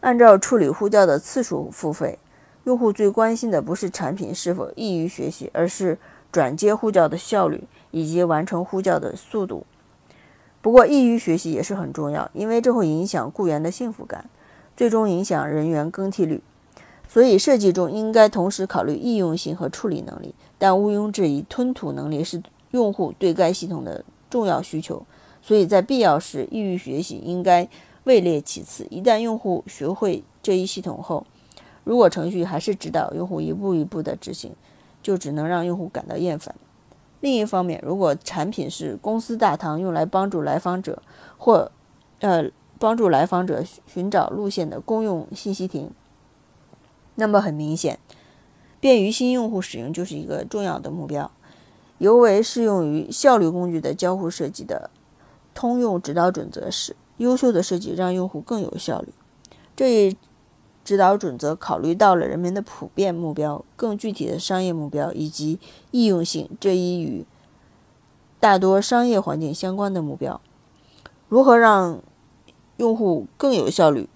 [0.00, 2.18] 按照处理呼叫的次数付费。
[2.64, 5.98] 用户最关心的不是产品是否易于学习，而是
[6.30, 9.66] 转接呼叫的效率以及完成呼叫的速度。
[10.60, 14.30] 不过，易于学习也是很重要，因为这会影响雇员的幸福感，
[14.76, 16.40] 最终影响人员更替率。
[17.08, 20.34] 所以，设计中应该同时考虑易用性和处理能力。
[20.58, 22.40] 但毋庸置疑，吞吐能力是
[22.70, 25.04] 用户对该系统的重要需求。
[25.42, 27.68] 所以在必要时，易于学习应该
[28.04, 28.86] 位列其次。
[28.88, 31.26] 一旦用户学会这一系统后，
[31.84, 34.54] 如果程序还是指导用户一步一步的执行，
[35.02, 36.54] 就只能让用户感到厌烦。
[37.20, 41.02] 另一方面，如果产品是公司大堂用来帮助来访者
[41.36, 41.70] 或，
[42.20, 45.90] 呃，帮助来访者寻找路线的公用信息亭，
[47.16, 47.98] 那么很明显，
[48.80, 51.30] 便于新用户使用就是一个重要的目标。
[52.02, 54.90] 尤为适用于效率工具的交互设计的
[55.54, 59.12] 通用指导准则是：优秀的设计让用户更有效率。
[59.76, 60.16] 这一
[60.84, 65.60] 指导准则考虑到了人们的普遍目标、更具体的商业目标以及
[65.92, 67.24] 易用性这一与
[68.40, 70.40] 大多商业环境相关的目标。
[71.28, 72.00] 如何让
[72.78, 74.08] 用户更有效率，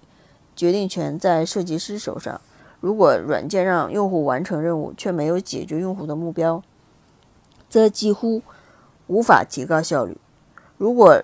[0.57, 2.41] 决定权在设计师手上。
[2.81, 6.61] 如果软件让用户完成任务却没有解决用户的目标，
[7.69, 8.41] 则几乎
[9.07, 10.17] 无法提高效率。
[10.77, 11.23] 如果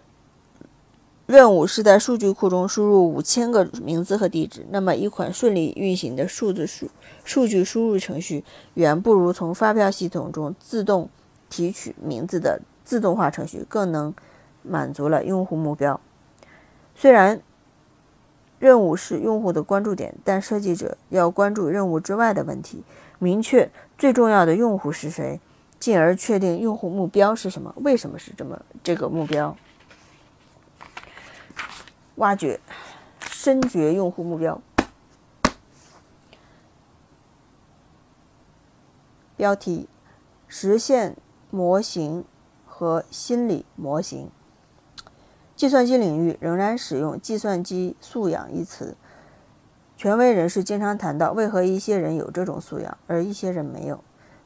[1.26, 6.90] 任务是在数据库中输入五千个名字和地址，那么一款顺利运行的数字数
[7.24, 11.10] 数据输入程序远不如从发票系统中自动
[11.50, 14.14] 提取名字的自动化程序更能
[14.62, 16.00] 满足了用户目标。
[16.94, 17.42] 虽然
[18.60, 22.84] 任务是用户的关注点，但设计者要关注任务之外的问题，
[23.18, 25.40] 明确最重要的用户是谁，
[25.84, 29.58] 进而确定用户目标是什么，为什么是这么这个目标。
[32.16, 32.62] 挖掘、
[33.20, 34.62] 深掘用户目标。
[39.36, 39.90] 标题：
[40.48, 41.18] 实现
[41.52, 42.24] 模型
[42.66, 44.32] 和心理模型。
[45.54, 48.96] 计算机领域仍然使用“计算机素养”一词。
[49.98, 54.02] 权威人士经常谈到，为何一些人有这种素养，而一些人没有？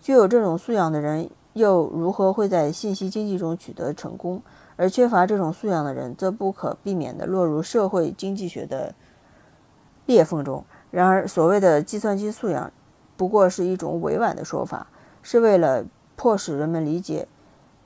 [0.08, 4.42] 具有这种素养的人，又如何会在信息经济中取得成功？
[4.78, 8.96] 而缺乏这种素养的人，则不可避免地落入社会经济学的
[10.06, 10.64] 裂缝中。
[10.92, 12.72] 然而，所谓的计算机素养，
[13.18, 14.88] 不过是一种委婉的说法，
[15.22, 15.84] 是为了
[16.16, 17.28] 迫使人们理解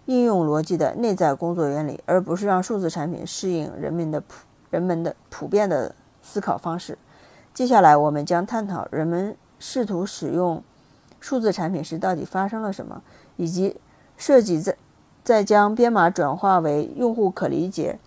[0.06, 7.00] 应用逻辑的内在工作原理，而不是让数字产品适应人们的普人们的普遍的思考方式。
[7.52, 10.64] 接下来，我们将探讨人们试图使用
[11.22, 13.02] 数字产品时到底发生了什么，
[13.38, 13.78] 以及
[14.18, 14.76] 设计在。
[15.24, 18.00] 在将编码转化为用户可理解、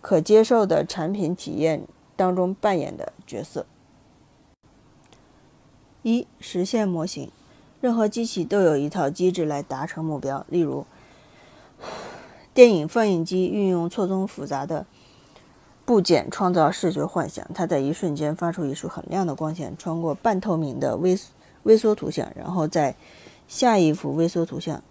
[0.00, 3.66] 可接受的产品体验当中扮演的角色。
[6.00, 7.30] 一、实现模型。
[7.82, 10.46] 任何机器都有一套机制来达成目标。
[10.48, 10.86] 例如，
[12.54, 14.86] 电影放映机运用错综复杂的
[15.84, 21.14] 部件创造视觉幻想，它在一瞬间发出一束很亮的光线，穿过半透明的微
[21.64, 22.94] 微缩图像，然后在
[23.46, 24.82] 下一幅微缩图像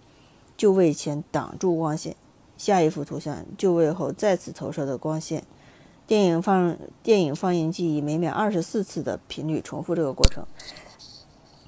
[0.56, 2.16] 就位前挡住光线，
[2.56, 5.44] 下一幅图像就位后再次投射的光线。
[6.06, 10.44] 电影放电影放映机以每秒二十四次的频率重复这个过程。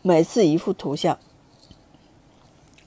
[0.03, 1.19] 每次一幅图像，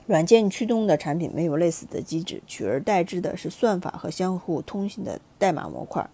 [0.06, 6.08] 软件驱动的产品没有类似的机制，取而代之的是算法和相互通信的代码模块。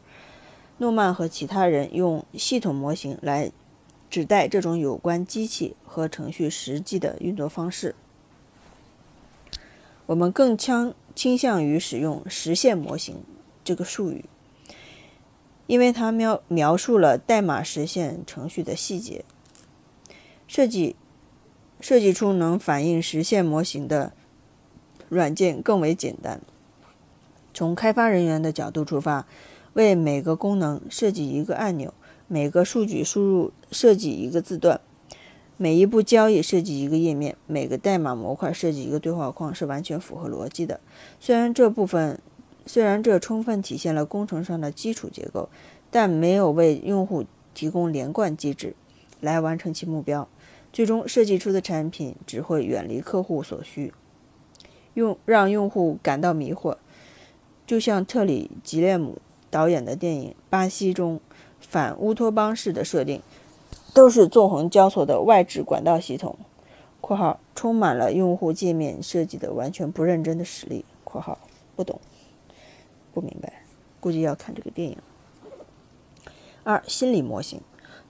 [0.78, 3.52] 诺曼和其他人用系统模型来
[4.14, 7.96] 指代这种有关机器和程序实际的运作方式。
[10.06, 13.24] 我们更倾倾向于使用“实现模型”
[13.66, 14.26] 这个术语，
[15.66, 19.26] 因为它描描述了代码实现程序的细节。
[20.48, 20.96] 设计
[21.82, 24.14] 设计出能反映实现模型的
[25.10, 26.40] 软件更为简单。
[27.52, 29.26] 从开发人员的角度出发，
[29.74, 31.92] 为每个功能设计一个按钮，
[32.34, 34.82] 每个数据输入设计一个字段，
[35.56, 40.80] 每一步交易设计一个页面，每个代码模块设计一个对话框，是完全符合逻辑的。
[41.20, 42.20] 虽然这部分
[42.66, 45.48] 虽然这充分体现了工程上的基础结构，
[45.92, 47.24] 但没有为用户
[47.54, 48.76] 提供连贯机制
[49.22, 50.28] 来完成其目标。
[50.72, 53.94] 最终设计出的产品只会远离客户所需，
[54.96, 56.78] 用让用户感到迷惑。
[57.68, 59.20] 就像特里吉列姆
[59.52, 61.22] 导演的电影《巴西》中
[61.74, 63.24] 反乌托邦式的设定，
[63.96, 66.38] 都是纵横交错的外置管道系统
[67.02, 71.40] （括号充满了用户界面设计的完全不认真的实例）（括号
[71.76, 72.00] 不懂
[73.12, 73.64] 不明白，
[74.00, 74.98] 估计要看这个电影）。
[76.64, 77.60] 二、心理模型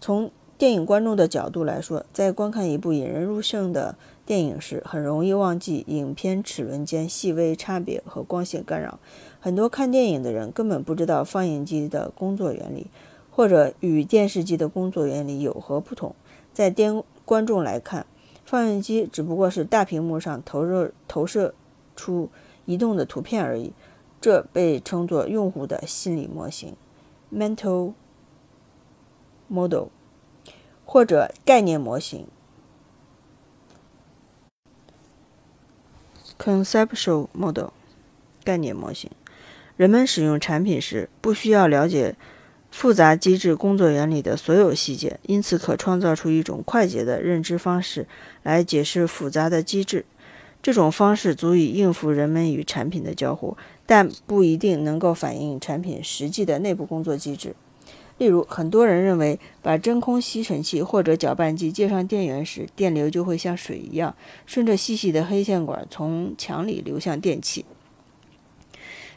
[0.01, 0.29] 从。
[0.55, 8.97] 电影观众的角度来说，在观看一部引人入胜的电影时，很容易忘记影片齿轮间细微差别和光线干扰。
[9.41, 12.87] 很多看电影的人根本不知道放映机的工作原理，
[13.35, 16.15] 或者与电视机的工作原理有何不同。
[16.53, 18.05] 在电观众来看，
[18.45, 21.55] 放映机只不过是大屏幕上投射投射
[21.95, 22.29] 出
[22.65, 23.73] 移动的图片而已。
[24.21, 26.75] 这被称作用户的心理模型
[27.33, 27.93] （mental
[29.47, 29.87] model）。
[30.85, 32.27] 或者概念模型
[36.37, 37.69] （conceptual model）
[38.43, 39.09] 概念模型。
[39.75, 42.15] 人们使用产品时不需要了解
[42.73, 48.07] 复杂机制工作原理的所有细节，因此可创造出一种快捷的认知方式
[48.41, 50.03] 来解释复杂的机制。
[50.59, 53.55] 这种方式足以应付人们与产品的交互，
[53.85, 57.55] 但不一定能够反映产品实际的内部工作机制。
[58.17, 64.15] 例如，很多人认为把真空吸尘器或者搅拌机接上电源时，电流就会像水一样
[64.47, 67.65] 顺着细细的黑线管从墙里流向电器。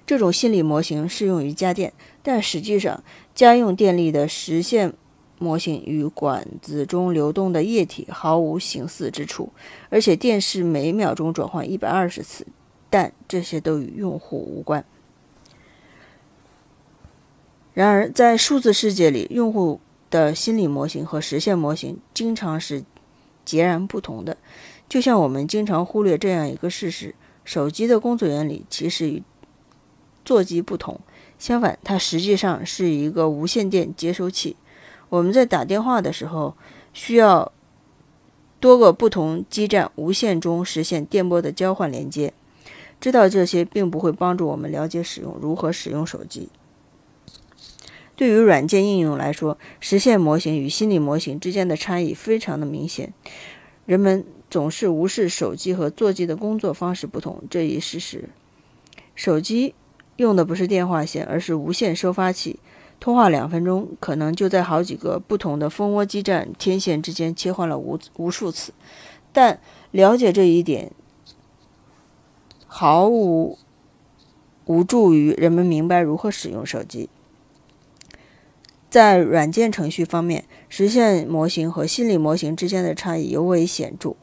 [0.06, 1.92] 这种心理模型适用于家电，
[2.22, 3.02] 但实际上，
[3.36, 4.94] 家用电力的实现
[5.38, 9.52] 模型与管子中流动的液体毫无形似之处，
[9.90, 12.46] 而且电视每秒钟转换一百二十次，
[12.88, 14.82] 但这些都与用户无关。
[17.74, 22.82] 然而，在数字世界里，用户的心理模型和实现模型经常是
[23.44, 24.38] 截然不同的。
[24.88, 27.14] 就像我们经常忽略这样一个事实：
[27.44, 29.22] 手机的工作原理其实与
[30.24, 30.98] 座机不同。
[31.38, 34.56] 相反，它实际上是一个无线电接收器。
[35.08, 36.54] 我们在打电话的时候，
[36.92, 37.52] 需要
[38.58, 42.32] 多个不同基站无线中实现电波的交换连接。
[42.98, 46.48] 知道这些，并不会帮助我们了解使用如何使用手机。
[48.16, 53.12] 对于软件应用来说，实现模型与心理模型之间的差异非常的明显。
[53.84, 58.30] 人们总是无视手机和座机的工作方式不同这一事实。
[59.14, 59.74] 手机
[60.16, 62.58] 用的不是电话线，而是无线收发器，
[62.98, 68.72] 通话两分钟可能就在好几个不同的蜂窝基站天线之间切换了无无数次。
[69.32, 69.60] 但
[69.90, 70.90] 了解这一点，
[72.66, 73.58] 毫无
[74.64, 77.08] 无助于人们明白如何使用手机。
[78.88, 84.16] 在软件程序方面，实现模型和心理模型之间的差异尤为显著。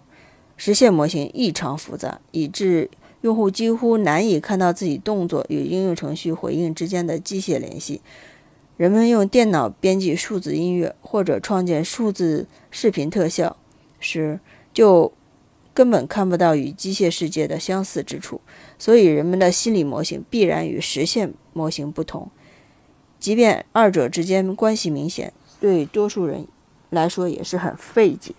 [0.57, 2.89] 实现模型异常复杂，以致
[3.23, 8.01] 用户几乎难以看到自己动作与应用程序回应之间的机械联系。
[8.75, 13.55] 人们用电脑编辑数字音乐或者创建数字视频特效
[13.97, 14.41] 时，
[14.73, 15.13] 就
[15.73, 18.41] 根本看不到与机械世界的相似之处。
[18.77, 22.29] 所以，人们的心理模型必然与实现模型不同。
[23.19, 26.45] 即便二者之间关系明显，对多数人
[26.89, 28.35] 来说也是很费解。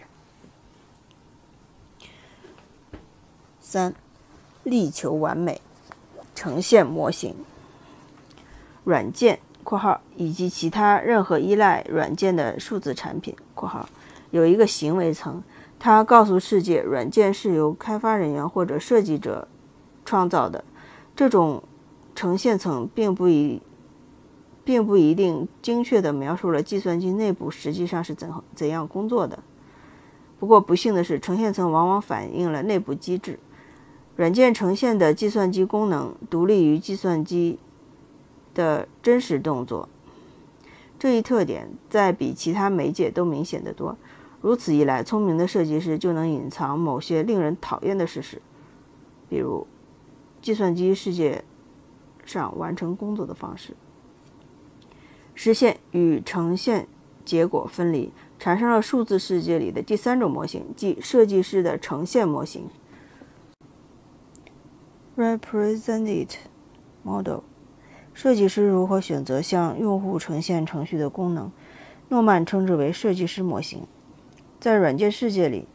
[3.63, 3.95] 三，
[4.65, 5.61] 力求完美，
[6.35, 7.35] 呈现模型。
[8.83, 13.89] 软件（括号）以及其他任何依赖软件的数字产品（括号）
[14.31, 15.43] 有一个行为层，
[15.79, 19.47] 它告诉世界软件是由开发人员或者设计者
[20.05, 20.65] 创造的。
[21.17, 21.63] 这种
[22.15, 23.63] 呈现层并不一
[24.65, 29.39] 并不一定精确地描述了计算机内部实际上是怎怎样工作的。
[30.39, 33.39] 不过不幸的是，呈现层往往反映了内部机制。
[34.17, 37.59] 软件呈现的计算机功能独立于计算机。
[38.55, 39.89] 的真实动作，
[40.97, 43.99] 这一特点在比其他媒介都明显得多。
[44.41, 48.41] 如此一来，聪明的设计师就能隐藏某些令人讨厌的事实，
[49.29, 49.67] 比如
[50.41, 51.43] 计算机世界
[52.25, 53.75] 上完成工作的方式。
[55.35, 56.87] 实现与呈现
[57.25, 62.69] 结果分离，产生了数字世界里的第三种模型，即设计师的呈现模型
[65.17, 66.29] （represented
[67.03, 67.41] model）。
[68.13, 71.51] 设计师如何选择向用户呈现程序的功能？
[72.11, 73.87] 诺曼称之为设计师模型。
[74.61, 75.67] 在软件世界里，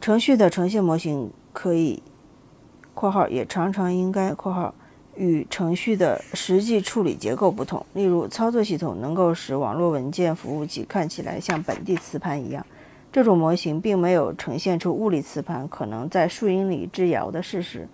[0.00, 2.02] 程序的呈现模型可以
[2.94, 4.74] （括号也常常应该）（括号）
[5.14, 7.86] 与程序的实际处理结构不同。
[7.92, 12.66] 例如，操作系统能够使网络文件服务器看起来像本地磁盘一样。
[13.12, 17.86] 这种模型并没有呈现出物理磁盘可能在数英里之遥的事实。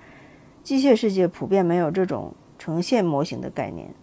[0.62, 2.32] 机械世界普遍没有这种。
[2.60, 3.94] 呈现模型的概念。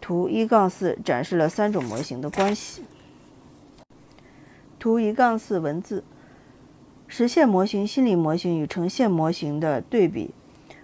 [0.00, 2.82] 图一杠四展示了三种模型的关系。
[4.78, 6.02] 图一杠四文字：
[7.06, 10.30] 实现模型、心理模型与呈现模型的对比。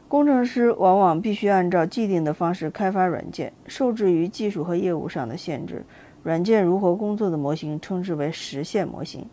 [0.08, 5.86] 工程师往往必须按照既定的方式开发软件，受制于技术和业务上的限制。
[6.22, 9.26] 软件如何工作的模型称之为实现模型。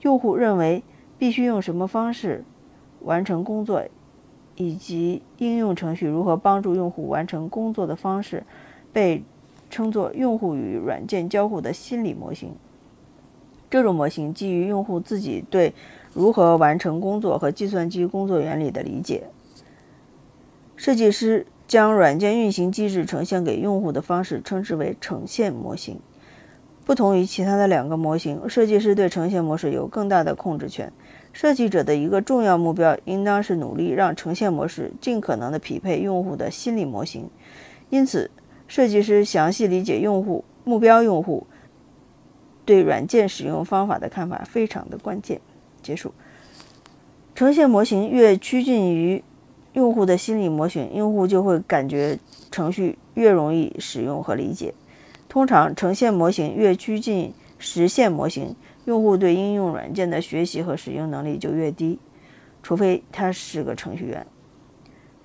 [0.00, 0.82] 用户认为
[1.18, 2.44] 必须用什么方式
[3.00, 3.84] 完成工作？
[4.60, 8.42] 以及应用程序如何帮助用户完成工作的方式，
[8.92, 9.22] 被
[9.70, 12.56] 称作用户与软件交互的心理模型。
[13.70, 15.74] 这种模型基于用户自己对
[16.12, 19.28] 如何完成工作和计算机工作原理的理解。
[20.74, 26.00] 设计师将软件运行机制呈现给用户的方式称之为呈现模型。
[26.88, 30.90] 不同于其他的两个模型，设计师对呈现模式有更大的控制权。
[31.34, 37.28] 设计者的一个重要目标应当是努力让呈现模式尽可能的匹配用户的心理模型。
[37.90, 38.30] 因此，
[38.66, 41.46] 设计师详细理解用户目标用户
[42.64, 45.42] 对软件使用方法的看法非常的关键。
[45.82, 46.14] 结束。
[47.34, 49.22] 呈现模型越趋近于
[49.74, 52.18] 用户的心理模型，用户就会感觉
[52.50, 54.72] 程序越容易使用和理解。
[55.28, 58.56] 通常，呈现模型越趋近实现模型。
[58.86, 61.98] 用户对应用软件的学习和使用能力就越低，
[62.62, 64.26] 除非他是个程序员。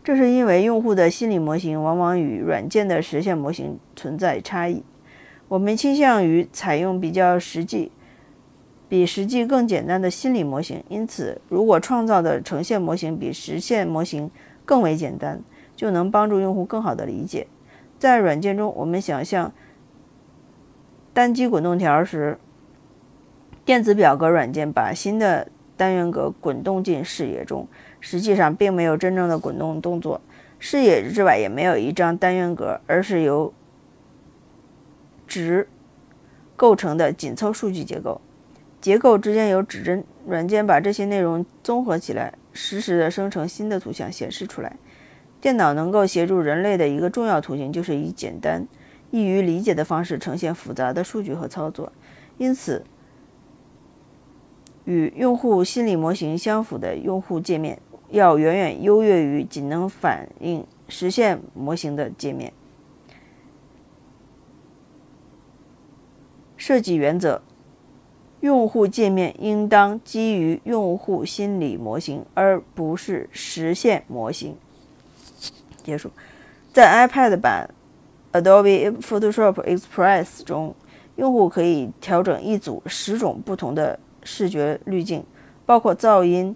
[0.04, 4.84] 这是因为用户的心理模型往往与软件的实现模型存在差异。
[5.48, 7.90] 我们倾向于采用比较实际、
[8.90, 10.84] 比实际更简单的心理模型。
[10.90, 14.30] 因此，如果创造的呈现模型比实现模型
[14.66, 15.42] 更为简单，
[15.74, 17.48] 就能帮助用户更好地理解。
[17.98, 19.54] 在软件中，我们想象
[21.14, 22.38] 单击滚动条时。
[23.66, 25.48] 电子表格软件把新的
[25.78, 27.66] 单元格滚动进视野中，
[28.02, 30.20] 实际上并没有真正的滚动动作。
[30.60, 33.54] 视野之外也没有一张单元格，而是由
[35.26, 35.70] 值
[36.58, 38.20] 构成的紧凑数据结构。
[38.82, 44.76] 结构之间有指针，软件把这些内容综合起来，实时的生成新的图像显示出来。
[45.40, 48.68] 电脑能够协助人类的一个重要途径，就是以简单、
[49.14, 51.94] 易于理解的方式呈现复杂的数据和操作。
[52.38, 52.84] 因此。
[54.86, 62.52] 与用户心理模型相符的用户界面，要远远优越于仅能反映实现模型的界面。
[66.58, 67.42] 设计原则：
[68.42, 74.58] 用户界面应当基于用户心理模型，而不是实现模型。
[75.82, 76.12] 结束。
[76.74, 77.70] 在 iPad 版
[78.34, 80.76] Adobe Photoshop Express 中，
[81.16, 83.98] 用户可以调整一组十种不同的。
[84.26, 85.22] 视觉滤镜
[85.66, 86.56] 包括噪音、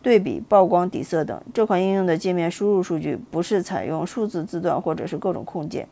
[0.00, 1.38] 对比、曝光、底色等。
[1.52, 5.86] 这款应用的界面输入数据不是采用数字字段或者是各种控件，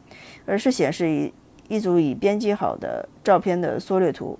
[0.47, 1.31] 而是显示一
[1.69, 4.39] 一组已编辑好的照片的缩略图。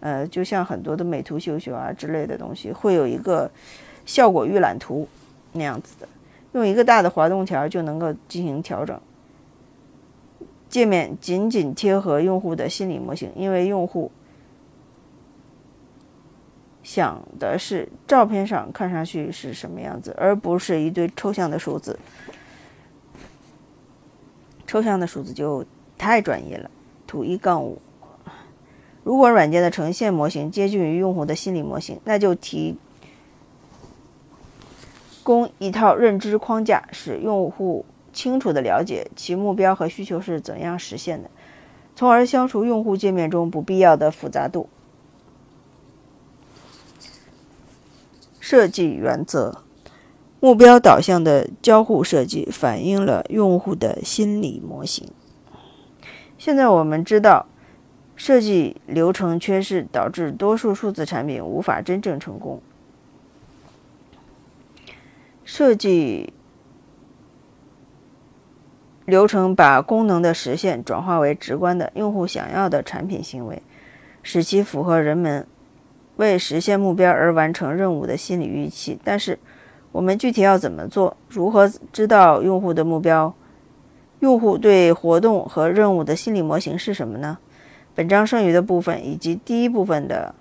[0.00, 3.48] 呃，就像很多的美图秀秀啊之类的东西，会有一个
[4.04, 5.06] 效果预览图
[5.52, 6.08] 那样子的，
[6.54, 9.00] 用一个大的滑动条就能够进行调整。
[10.72, 14.10] 界面紧紧贴合用户的心理模型，因为用户
[16.82, 21.98] 想的是照片上看上去是什么样子，而不是一堆抽象的数字。
[24.66, 25.62] 抽象的数字就
[25.98, 26.70] 太专业了。
[27.06, 27.78] 图一杠五，
[29.04, 32.78] 如果软件的呈现模型接近于用户的心理模型，那就提
[35.22, 41.30] 供一套认知框架，使用户清楚地了解其目标和需求是怎样实现的，
[41.96, 44.68] 从而消除用户界面中不必要的复杂度。
[48.40, 49.62] 设计原则。
[50.44, 55.08] 目标导向的交互设计反映了用户的心理模型。
[56.36, 57.46] 现在我们知道，
[58.16, 62.60] 设计流程缺失导致多数数字产品无法真正成功。
[65.44, 66.32] 设计
[69.04, 73.60] 流程把功能的实现转化为直观的用户想要的产品行为，
[74.22, 75.46] 使其符合人们
[76.16, 78.98] 为实现目标而完成任务的心理预期。
[79.02, 79.38] 但是，
[79.90, 81.16] 我们具体要怎么做？
[81.28, 83.34] 如何知道用户的目标？
[84.20, 87.38] 用户对活动和任务的心理模型是什么呢？
[87.94, 90.32] 本章剩余的部分以及第一部分的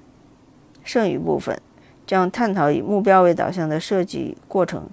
[0.84, 1.60] 剩余部分
[2.06, 4.88] 将探讨以目标为导向的设计过程。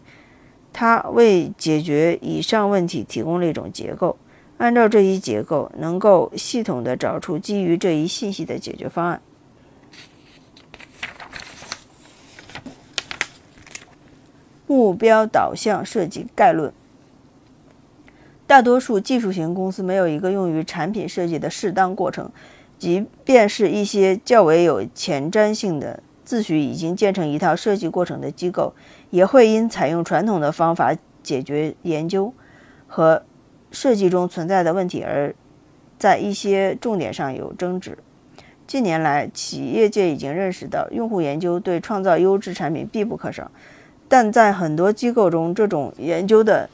[0.73, 4.17] 它为解决以上问题提供了一种结构。
[4.59, 9.21] 按照这一结构，能够系统地找出基于这一信息的解决方案。
[14.67, 16.73] 目标导向设计概论：
[18.47, 22.31] 大多数技术型公司没有一个用于产品设计的适当过程，
[22.79, 28.75] 即便是一些较为有前瞻性的、自诩已经建成一套设计过程的机构，
[29.11, 32.33] 也会因采用传统的方法解决研究
[32.87, 33.23] 和
[33.71, 35.35] 设计中存在的问题，而
[35.99, 37.99] 在一些重点上有争执。
[38.67, 43.51] 近年来，企业界已经认识到，用户研究对创造优质产品必不可少。
[44.09, 46.69] 但在很多机构中，这种研究的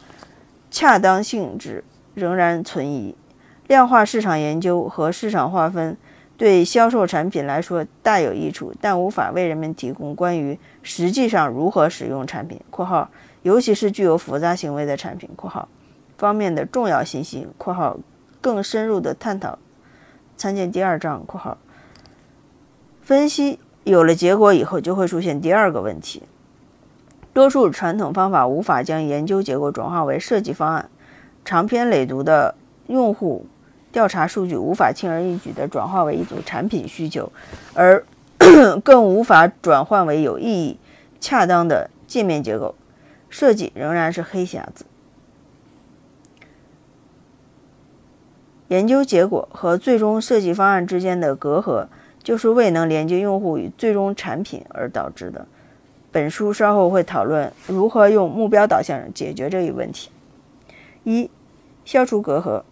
[0.71, 3.15] 恰当性质仍然存疑。
[3.67, 5.97] 量化市场研究和市场划分
[6.37, 13.09] 对销售产品来说大有益处，但无法为人们提供关于实际上如何使用产品（括号
[13.43, 15.69] 尤其是具有复杂行为的产品）（括号
[16.19, 17.99] 方面的重要信息）（括号
[18.41, 19.59] 更深入的探讨，
[20.37, 21.57] 参见第二章）（括号
[23.01, 26.25] 分析有了结果以后，就会出现第二个问题。）
[27.33, 30.89] 多数传统方法无法将研究结果转化为设计方案，
[31.45, 32.55] 长篇累牍的
[32.87, 33.47] 用户
[33.95, 37.31] 调查数据无法轻而易举地转化为一组产品需求，
[37.75, 38.05] 而
[38.83, 40.81] 更无法转换为有意义、
[41.21, 42.75] 恰当的界面结构。
[43.31, 44.85] 设计仍然是黑匣子。
[48.67, 51.87] 研究结果和最终设计方案之间的隔阂，
[52.21, 55.47] 就是未能连接用户与最终产品而导致的。
[56.11, 60.11] 本书稍后会讨论如何用目标导向解决这一问题。
[61.05, 61.31] 一、
[61.85, 62.65] 消除隔阂。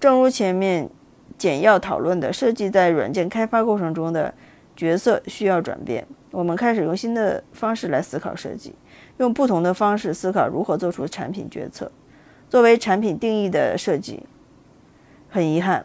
[0.00, 0.90] 正如前面
[1.38, 4.34] 简要讨论的，设计在软件开发过程中的
[4.74, 6.04] 角色需要转变。
[6.32, 8.74] 我们开始用新的方式来思考设计，
[9.18, 11.92] 用不同的方式思考如何做出产品决策。
[12.48, 14.24] 作为产品定义的设计，
[15.28, 15.84] 很遗憾，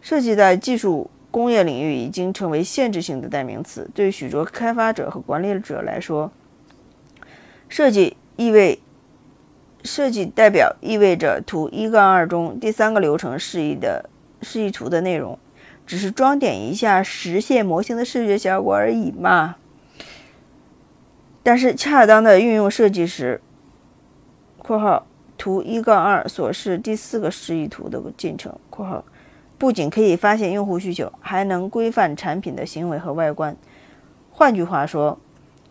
[0.00, 1.10] 设计在技术。
[1.30, 3.90] 工业领域已经成为限制性的代名词。
[3.92, 6.30] 对许多开发者和管理者来说，
[7.68, 8.78] 设计意味
[9.84, 14.08] 设计代表意味着图一杠二中第三个流程示意的
[14.42, 15.38] 示意图的内容，
[15.86, 19.56] 只是装点一下实现模型的视觉效果而已嘛。
[21.42, 23.40] 但是，恰当的运用设计时
[24.56, 25.06] （括号
[25.36, 29.04] 图一杠二所示第四个示意图的进程）（括号）。
[29.56, 33.56] 不仅可以发现用户需求，还能规范产品的行为和外观。
[34.30, 35.18] 换句话说，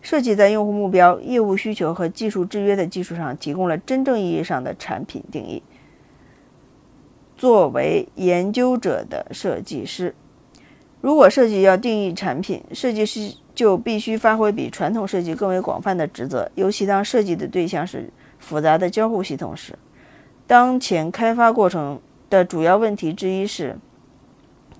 [0.04, 5.60] 设计在用户目标、业务需求和技术制约的基础上，提供了真正意义上的产品定义。
[7.36, 10.14] 作为研究者的设计师，
[11.00, 19.76] 如果设计要定义产品，设计师就必须发挥比传统设计更为广泛的职责，尤其当设计的对象是复杂的交互系统时。
[20.46, 22.00] 当前开发过程。
[22.30, 23.76] 的主要问题之一是，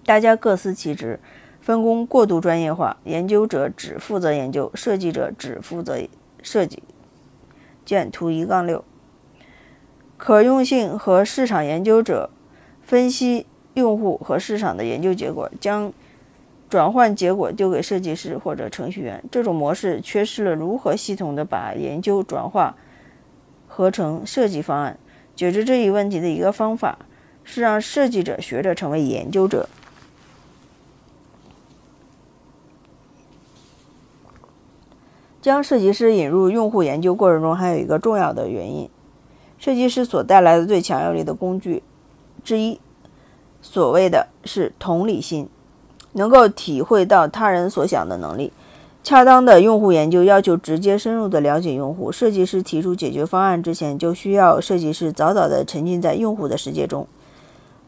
[0.05, 1.21] 大家各司其职，
[1.65, 2.99] 分工过度专业化。
[3.05, 5.99] 研究者只负责研究，设计者只负责
[6.43, 6.83] 设计。
[7.87, 8.85] 见图一杠六。
[10.19, 12.29] 可用性和市场研究者
[12.83, 15.91] 分析用户和市场的研究结果，将
[16.69, 19.25] 转换结果丢给设计师或者程序员。
[19.31, 22.77] 这种模式缺失了如何系统的把研究转化
[23.67, 24.99] 合成设计方案。
[25.35, 26.99] 解决这一问题的一个方法
[27.43, 29.67] 是让设计者学着成为研究者。
[35.45, 38.89] 将设计师引入用户研究过程中，还有一个重要的原因：
[39.59, 41.83] 设计师所带来的最强有力的工具
[42.43, 42.81] 之一，
[43.61, 45.47] 所谓的是同理心，
[46.15, 48.55] 能够体会到他人所想的能力。
[49.03, 52.11] 恰当的用户研究要求直接深入的了解用户。
[52.11, 57.07] 设计师提出解决方案之前，就需要设计师早早的沉浸在用户的世界中，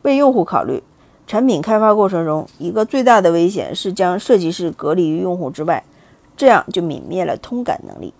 [0.02, 0.82] 为用户考虑。
[1.26, 5.82] 产品开发过程中，一个最大的危险是将设计师隔离于用户之外。
[6.36, 8.12] 这样就泯灭了通感能力。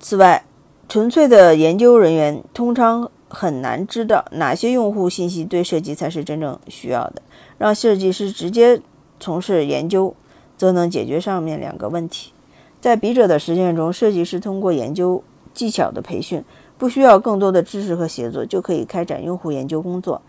[0.00, 0.44] 此外，
[0.88, 7.20] 纯粹的研究人员通常很难知道哪些用户信息对设计才是真正需要的。
[7.58, 8.80] 让设计师直接
[9.20, 10.14] 从事研究，
[10.56, 12.32] 则能解决上面两个问题。
[12.80, 15.22] 在笔者的实践中，设计师通过研究
[15.52, 16.42] 技巧的培训，
[16.78, 20.22] 不需要更多的知识和协作，就可以开展用户研究工作。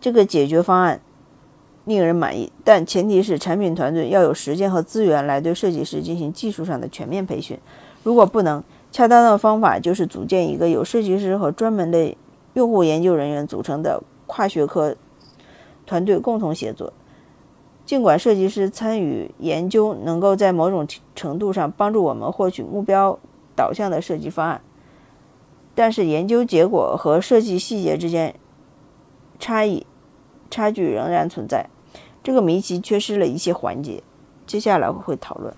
[0.00, 1.00] 这个解决方案。
[1.84, 7.58] 令人满意，但前提是产品团队要有时间和资源来对设计师进行技术上的全面培训。
[8.02, 12.14] 如果不能，恰当的方法就是组建一个由设计师和专门的
[12.54, 14.96] 用户研究人员组成的跨学科
[15.84, 16.92] 团队共同协作。
[17.84, 23.18] 尽管设计师参与研究能够在某种程度上帮助我们获取目标
[23.54, 24.62] 导向的设计方案，
[25.74, 28.34] 但是研究结果和设计细节之间
[29.38, 29.86] 差异
[30.50, 31.68] 差距仍然存在。
[32.24, 34.02] 这个谜题缺失了一些环节，
[34.46, 35.54] 接下来会讨论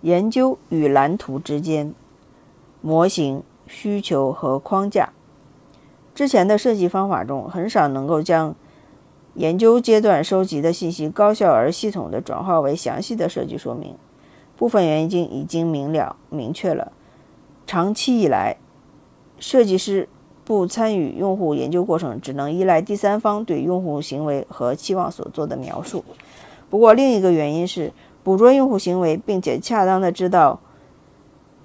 [0.00, 1.94] 研究与蓝图之间
[2.80, 5.12] 模型、需求和框架。
[6.14, 8.54] 之前的设计方法中很少能够将
[9.34, 13.94] 研究阶段收集的信息高效而系统的转化为详细的设计说明。
[14.56, 16.90] 部分原因已经明了明确了。
[17.66, 18.56] 长期以来，
[19.38, 20.08] 设计师。
[20.46, 26.04] 不参与用户研究过程，只能依赖第三方对用户行为和期望所做的描述。
[26.70, 27.92] 不过，另一个原因是，
[28.22, 30.60] 捕捉用户行为并且恰当的知道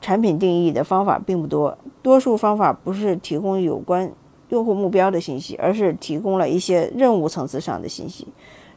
[0.02, 1.78] 产品定义的方法并不多。
[2.02, 4.12] 多数方法不是提供有关
[4.50, 8.28] 用户目标的信息，而是提供了一些任务层次上的信息。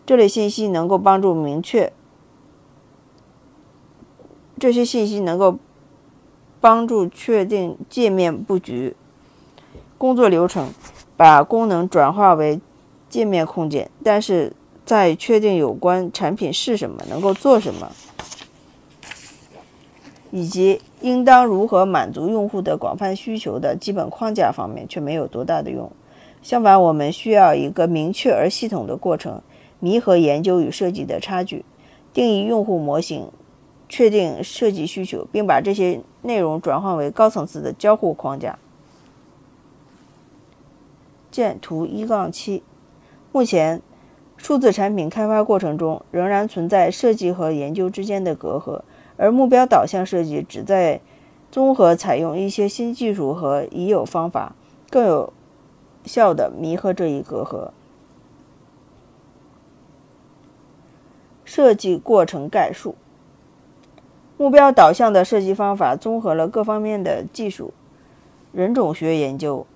[0.04, 1.90] 这类信息能够帮助明确，
[4.58, 5.58] 这些信息能够
[6.60, 8.94] 帮助确定界面布局。
[10.04, 10.68] 工作流程
[11.16, 12.60] 把功能转化为
[13.08, 14.52] 界面空间，但是
[14.84, 17.90] 在确定有关产品是什么、能够做什么，
[20.30, 25.90] 以及应当如何满足用户的广泛需求的基本框架方面却没有多大的用。
[26.42, 29.40] 相反，我们需要一个明确而系统的过程，
[29.80, 31.64] 弥合研究与设计的差距，
[32.12, 33.28] 定义用户模型，
[33.88, 38.58] 确定设计需求，并把这些内容转换为高层次的交互框架。
[41.34, 42.62] 见图一杠七。
[43.32, 43.82] 目前，
[44.36, 48.82] 数字产品开发过程中仍然存在设计和研究之间的隔阂，
[49.16, 51.00] 而目标导向设计旨在
[51.50, 54.54] 综合采用一些新技术和已有方法，
[54.88, 55.32] 更有
[56.04, 57.72] 效地弥合这一隔阂。
[61.44, 62.94] 设计过程概述：
[64.36, 67.74] 目标导向的设计方法综合了各方面的技术、
[68.52, 69.66] 人种学研究。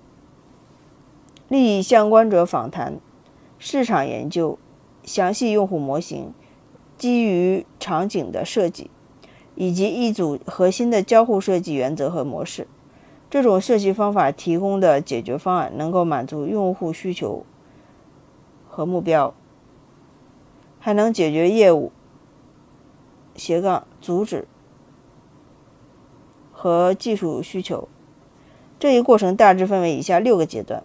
[1.49, 2.99] 利益相关者访谈、
[3.57, 4.59] 市场研究、
[5.03, 6.31] 详细用户模型、
[6.95, 8.91] 基于场景的设计，
[9.55, 12.67] 以及一组核心的交互设计原则和模式。
[13.31, 17.43] 这种设计方法提供的解决方案能够满足用户需求
[18.67, 19.33] 和目标，
[20.79, 21.91] 还能解决业务
[23.33, 24.47] 斜杠阻止
[26.51, 27.89] 和技术需求。
[28.77, 30.83] 这一过程大致分为以下六个阶段。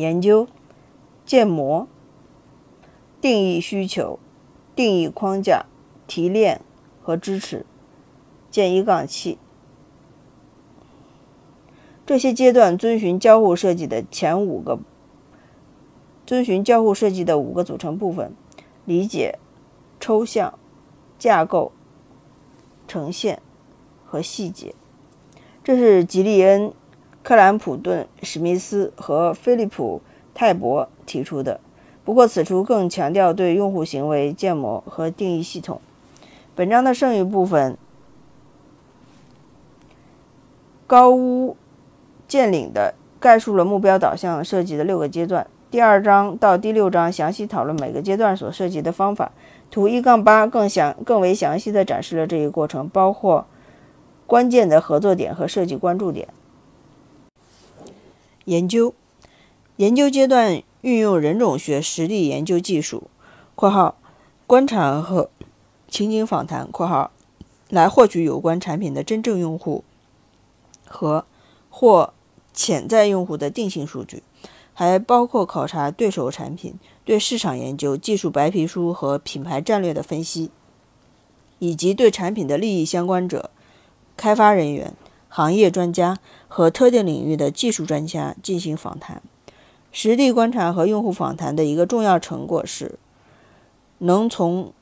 [0.00, 0.48] 研究、
[1.24, 1.86] 建模、
[3.20, 4.18] 定义需求、
[4.74, 5.66] 定义框架、
[6.08, 6.62] 提炼
[7.02, 7.64] 和支持。
[8.50, 9.38] 建一杠七。
[12.04, 14.80] 这些阶段遵循交互设计的前五个，
[16.26, 18.34] 遵循交互设计的五个组成部分：
[18.84, 19.38] 理解、
[20.00, 20.58] 抽象、
[21.16, 21.70] 架构、
[22.88, 23.40] 呈现
[24.04, 24.74] 和细节。
[25.62, 26.72] 这是吉利恩。
[27.22, 30.00] 克兰普顿、史密斯和菲利普·
[30.34, 31.60] 泰伯提出的。
[32.02, 35.80] 不过，此处更强调对用户行为建模和定义系统。
[36.56, 37.76] 本章的剩余部分
[40.86, 41.56] 高屋
[42.26, 45.46] 建瓴地概述了目标导向设计的六个阶段。
[45.70, 49.30] 第二章到第六章详细讨论每个阶段所涉及的方法。
[49.70, 53.46] 图一杠八更详、更为详细地展示了这一过程，包括
[54.26, 56.26] 关键的合作点和设计关注点。
[58.46, 58.94] 研究
[59.76, 63.10] 研究阶段运用人种学实地研究技术
[63.54, 63.96] （括号
[64.46, 65.30] 观察和
[65.88, 67.10] 情景访谈）（括号
[67.68, 69.84] 来获取有关产品的真正用户
[70.86, 71.26] 和
[71.68, 72.14] 或
[72.54, 74.22] 潜在用户的定性数据），
[74.72, 76.74] 还包括考察对手产品、
[77.04, 80.50] 对市场研究、技术白皮书和品牌战略的分析，
[81.58, 83.50] 以及对产品的利益相关者、
[84.16, 84.94] 开发人员。
[85.32, 86.18] 行业专家
[86.50, 89.22] 和特定领域的技术专家进行访谈。
[89.92, 92.98] 实地观察和用户访谈的一个重要成果是，
[93.98, 94.72] 能从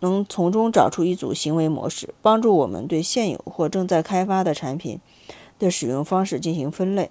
[0.00, 5.00] 能从中找出一组行为模式，帮助我们对现有或正在开发的产品
[5.58, 7.10] 的使用方式进行分类。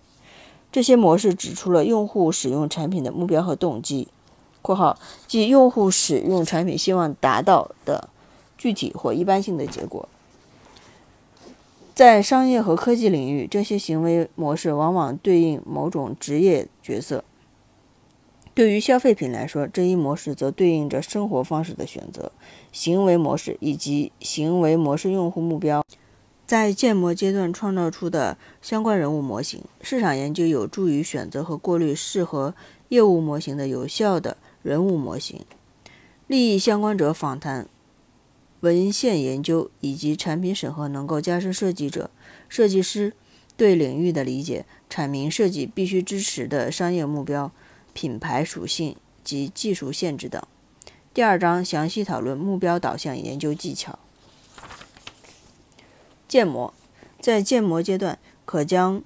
[0.71, 4.07] 这些模式指出了用户使用产品的目标和动机
[4.61, 4.97] （括号
[5.27, 8.09] 即用户使用产品希望达到的
[8.57, 10.09] 具体或一般性的结果）。
[11.97, 17.23] 在商业和科技领域，这些行为模式往往对应某种职业角色；
[18.53, 22.31] 对于消费品来说，这一模式则对应着生活方式的选择、
[22.71, 25.83] 行为模式以及行为模式用户目标。
[26.45, 32.53] 在建模阶段创造出的相关人物模型，市场研究有助于选择和过滤适合
[32.89, 35.41] 业务模型的有效的人物模型。
[36.27, 37.67] 利益相关者访谈。
[38.61, 42.09] 文献研究以及产品审核能够加深设计者、
[42.49, 43.13] 设计师
[43.55, 47.51] 对领域的理解，阐明设计必须支持的商业目标、
[47.93, 50.41] 品牌属性及技术限制等。
[51.13, 53.99] 第二章详细讨论目标导向研究技巧。
[56.27, 56.73] 建模
[57.21, 59.01] 在建模阶段，可将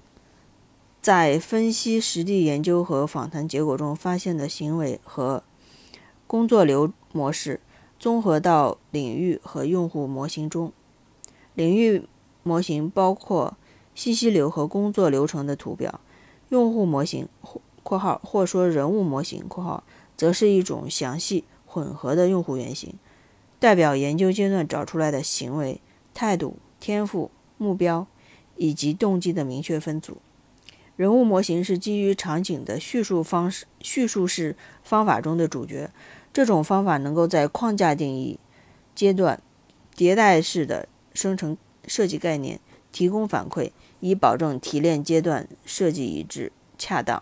[1.01, 5.43] 在分析实地研究和访谈结果中发现的行为和
[6.25, 7.59] 工作流模式。
[8.01, 10.73] 综合到领域和用户模型中。
[11.53, 12.07] 领域
[12.41, 13.55] 模型包括
[13.93, 16.01] 信息流和工作流程的图表。
[16.49, 17.29] 用户模型
[17.83, 19.83] （括号或说人物模型）（括号）
[20.17, 22.95] 则是一种详细混合的用户原型，
[23.59, 25.79] 代表研究阶段找出来的行为、
[26.15, 27.29] 态度、天赋、
[27.59, 28.07] 目标
[28.55, 30.17] 以及动机的明确分组。
[30.95, 35.91] 人物模型是基于场景的叙述方式、叙述式方法中的主角。
[36.33, 38.39] 这种方法能够在框架定义
[38.95, 39.41] 阶段
[39.95, 42.59] 迭代式的生成设计概念，
[42.91, 47.21] 提供反馈，以保证提炼阶段设计一致恰当。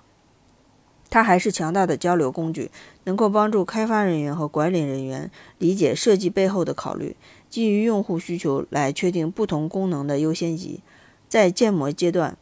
[1.10, 2.70] 它还是强大的交流工具，
[3.05, 7.16] 能够帮助开发人员和管理人员理解设计背后的考虑，
[7.49, 10.82] 基于用户需求来确定不同功能的优先级。
[11.28, 12.38] 在建模阶段，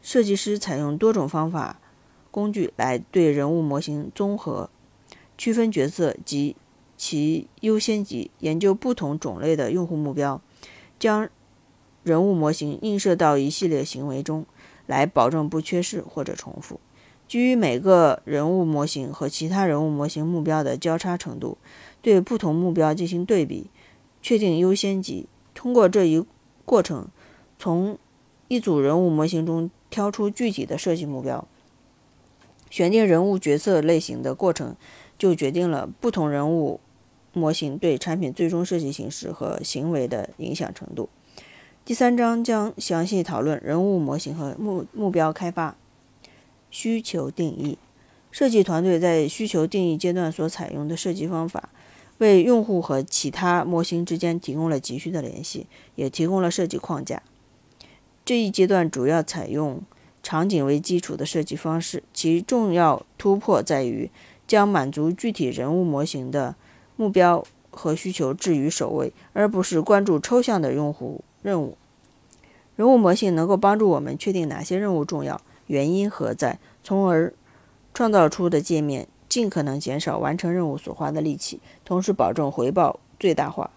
[0.00, 1.80] 设计师采用多种方法
[2.30, 4.70] 工具来对人物模型综合。
[5.36, 6.56] 区分角色及
[6.96, 10.40] 其优先级，研究不同种类的用户目标，
[10.98, 11.28] 将
[12.02, 14.46] 人物模型映射到一系列行为中，
[14.86, 16.78] 来保证不缺失或者重复。
[17.26, 21.56] 基于每个人物模型和其他人物模型目标的交叉程度，
[22.02, 23.70] 对不同目标进行对比，
[24.22, 25.26] 确定优先级。
[25.54, 26.24] 通过这一
[26.64, 27.08] 过程，
[27.58, 27.98] 从
[28.48, 31.48] 一组人物模型中挑出具体的设计目标，
[32.68, 34.76] 选定人物角色类型的过程。
[35.18, 36.80] 就决定了不同人物
[37.32, 41.08] 模型对产品最终设计形式和行为的影响程度。
[41.84, 45.76] 第三章将详细讨论人物模型和目目标开发。
[46.70, 47.78] 需求定义：
[48.30, 51.68] 设计团队在需求定义阶段所采用的设计方法，
[52.18, 57.22] 为用户和其他模型之间提供了急需的联系，也提供了设计框架。
[58.24, 59.82] 这一阶段主要采用
[60.22, 64.10] 场景为基础的设计方式，其重要突破在于。
[64.46, 66.54] 将满足具体人物模型的
[66.96, 71.76] 目标和需求置于首位，而不是关注抽象的用户任务。
[72.76, 77.32] 人物模型能够帮助我们确定哪些任务重要，原因何在，从而
[77.92, 83.70] 创造出的界面尽可能减少完成任务所花的力气，同时保证回报最大化。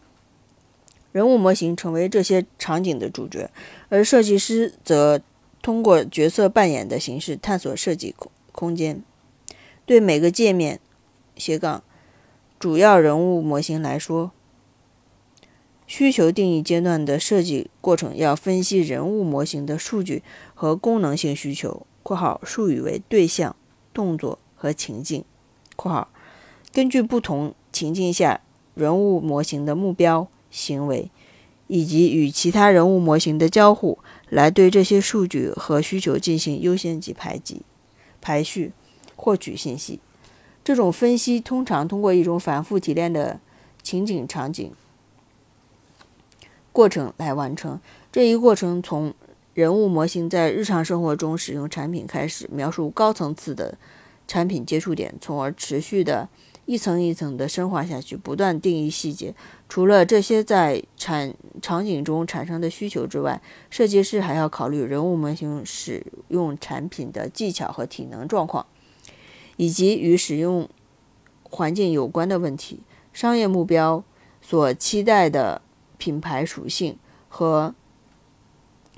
[1.11, 3.49] 人物模型成为这些场景的主角，
[3.89, 5.21] 而设计师则
[5.61, 9.03] 通过角色扮演的形式探索设计空空间。
[9.87, 10.81] 对每个界面
[11.37, 11.81] 斜杠
[12.59, 14.31] 主要人物模型来说，
[15.87, 20.23] 需求定义阶段的设计过程要分析人物模型的数据
[20.53, 23.55] 和功能性需求（括号术语为对象、
[23.93, 25.23] 动作和情境
[25.77, 26.09] ）（括号
[26.73, 28.41] 根据不同情境下
[28.75, 31.09] 人物模型的目标、行为
[31.67, 37.61] 以及与其他人物模型的交互，来对这些数据和需求进行优先级排级
[38.19, 38.73] 排序）。
[39.17, 39.99] 获取信息，
[40.63, 43.41] 这种分析通常通过一种反复提炼的
[43.83, 44.71] 情景场景
[46.71, 47.81] 过程来完成。
[48.11, 49.13] 这一过程从
[49.53, 53.77] 人物模型在日常生活中使用产品开始，描述高层次的
[54.27, 56.29] 产品接触点，从而持续的
[56.65, 59.33] 一层一层的深化下去，不断定义细节。
[59.67, 68.65] 除了这些在产场景中产生的需求之外，设计师还要考虑人物模型使用产品的技巧和体能状况，
[69.57, 70.69] 以及与使用
[71.43, 72.79] 环境有关的问题。
[73.11, 74.03] 商业目标
[74.41, 75.61] 所期待的
[75.97, 76.97] 品牌属性
[77.27, 77.75] 和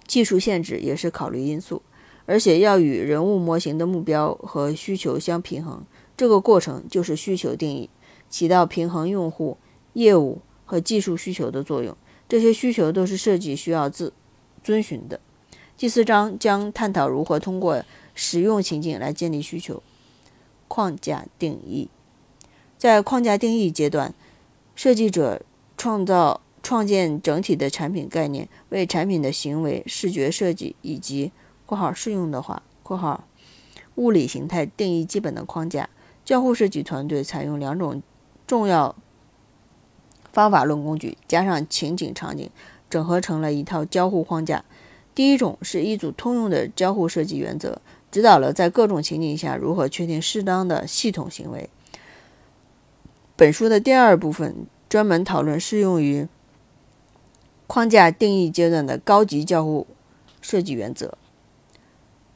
[0.06, 1.82] 技术限制也是考虑因素，
[2.26, 5.84] 而且要与人物模型的目标和需求相平衡。
[6.18, 7.90] 这个过程就是需求定义，
[8.30, 9.58] 起到平衡用户、
[9.94, 11.96] 业务和技术需求的作用。
[12.28, 14.12] 这些需求都是设计需要自
[14.62, 15.20] 遵循的。
[15.78, 19.82] 第四章将探讨如何通过使用情境来建立需求
[20.70, 21.90] 框架定义。
[22.78, 24.14] 在框架定义阶段，
[24.74, 25.42] 设计者
[25.76, 31.34] 创造、创建整体的产品概念，为产品的行为、视觉设计以及
[31.68, 33.28] （括号适用的话）（括号
[33.96, 35.90] 物理形态）定义基本的框架。
[36.24, 38.04] 交互设计团队采用两种
[38.46, 38.96] 重要
[40.32, 42.50] 方法论工具，加上情景场景，
[42.90, 44.64] 整合成了一套交互框架。
[45.16, 47.82] 第一种是一组通用的交互设计原则，
[48.12, 51.70] 指导了在各种情景下如何确定适当的系统行为。
[53.36, 56.28] 本书的第二部分专门讨论适用于
[57.68, 59.86] 框架定义阶段的高级交互
[60.42, 61.18] 设计原则。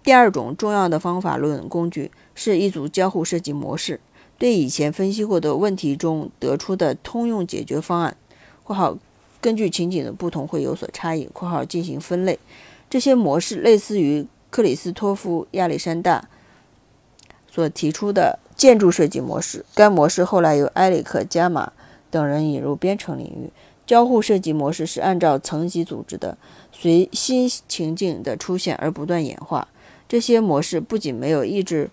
[0.04, 4.00] 第二种重要的方法论工具是一组交互设计模式，
[4.38, 8.16] 对以前分析过的问题中得出的通用解决方案
[8.64, 8.98] （括号
[9.42, 12.38] 根据情景的不同会有所差异）（括号进行分类）。
[12.90, 16.30] 这些模式类似于克里斯托夫·亚历山大
[17.52, 18.38] 所提出的。
[18.56, 21.74] 建筑设计模式，该模式后来由埃里克·加马
[22.12, 23.50] 等人引入编程领域。
[23.86, 26.38] 交互设计模式是按照层级组织的，
[26.72, 29.68] 随新情境的出现而不断演化。
[30.08, 31.90] 这些模式不仅没有抑制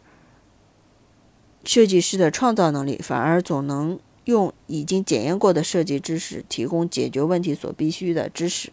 [1.65, 8.71] 设计师的创造能力，反而总能用已经检验过的设计知识提供解决问题所必须的知识。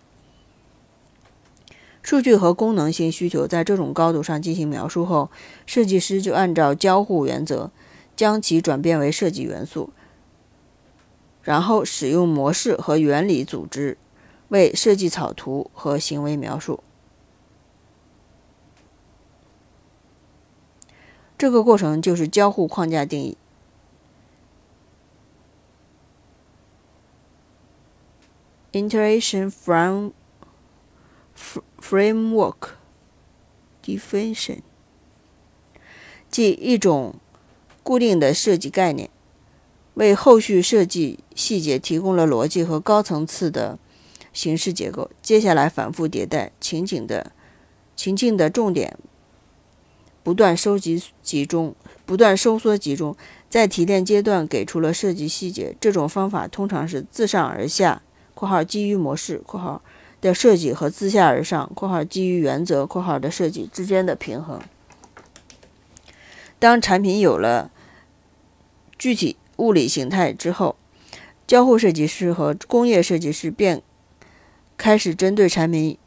[2.07, 5.29] 数据和功能性需求在这种高度上进行描述后，
[5.65, 7.69] 设计师就按照交互原则
[8.15, 9.89] 将其转变为设计元素，
[11.43, 13.97] 然后使用模式和原理组织
[14.47, 16.81] 为设计草图和行为描述。
[21.37, 23.37] 这个过程就是交互框架定义
[28.71, 30.13] （iteration from）。
[31.89, 32.71] Framework
[33.81, 34.57] definition，
[36.29, 37.15] 即一种
[37.81, 39.09] 固定的设计概念，
[39.93, 43.79] 为后续设计细节提供了逻辑和高层次的
[44.33, 45.09] 形式结构。
[45.21, 47.31] 接下来反复迭代，情景的
[47.95, 48.97] 情境的重点
[50.23, 51.73] 不断收集集中，
[52.05, 53.15] 不断收缩集中，
[53.49, 55.73] 在提炼阶段给出了设计细节。
[55.79, 58.01] 这种方法通常是自上而下
[58.35, 59.81] （括号基于模式）（括号）。
[60.19, 64.59] 的设计和自下而上（括号基于原则）（括号的设计之间的平衡）。
[66.59, 67.69] 当产品有了
[68.97, 70.75] 具体物理形态之后，
[71.45, 73.81] 交互设计师和工业设计师便
[74.75, 75.97] 开始针对产品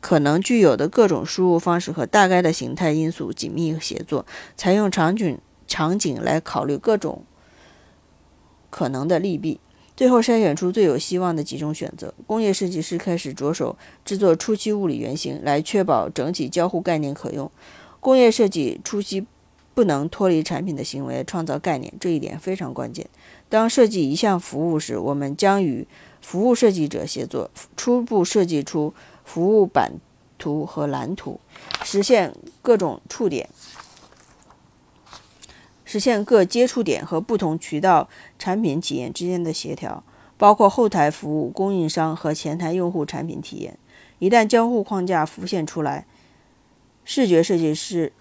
[0.00, 4.24] 可能具有的各种输入方式和大概的形态因素紧密协作，
[4.56, 7.24] 采用场景场景来考虑各种
[8.70, 9.60] 可能的利弊。
[9.96, 12.12] 最后筛选出最有希望的几种选择。
[12.26, 17.50] 工业设计师开始着手制作初期物理原型，来确保整体交互概念可用。
[18.00, 19.24] 工业设计初期
[19.72, 23.06] 不能脱离产品的行为创造概念，这一点非常关键。
[23.48, 25.86] 当设计一项服务时，我们将与
[26.20, 28.92] 服务设计者协作，初步设计出
[29.24, 29.92] 服务版
[30.38, 31.38] 图和蓝图，
[31.84, 33.48] 实现各种触点。
[35.94, 40.02] 实现各接触点和不同渠道产品体验之间的协调，
[40.36, 43.78] 包括后台服务、供应商和前台用户产品体验。
[44.18, 46.04] 一旦交互框架浮现出来，
[47.04, 48.12] 视觉设计师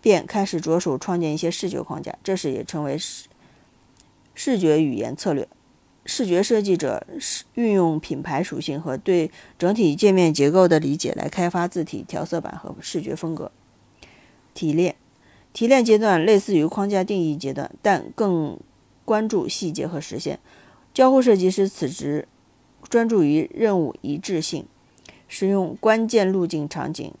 [0.00, 3.28] 便开始着手创建一些视觉框架，这时也称为视
[4.34, 5.46] 视觉语言策略。
[6.04, 13.52] 视觉设计者是运用品牌属性和对整体界面结构的理解来开发字体、调色板和视觉风格。
[14.52, 14.96] 提炼。
[15.52, 18.58] 提炼阶段类似于框架定义阶段，但更
[19.04, 20.38] 关注细节和实现。
[20.94, 22.28] 交互设计师此时
[22.88, 24.66] 专注于任务一致性，
[25.28, 27.12] 使用关键路径场景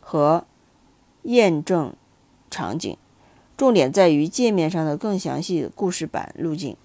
[0.00, 0.46] 和
[1.22, 1.94] 验证
[2.50, 2.96] 场景，
[3.56, 6.76] 重点在于界面上的更详细的故事板路径。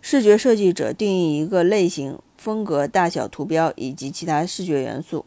[0.00, 5.26] 视觉设计者定义一个类型风格、大小、图标以及其他视觉元素，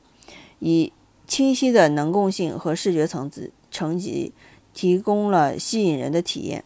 [0.59, 0.91] 以
[1.31, 4.33] 清晰的能共性和视觉层次层级
[4.73, 6.65] 提供了吸引人的体验。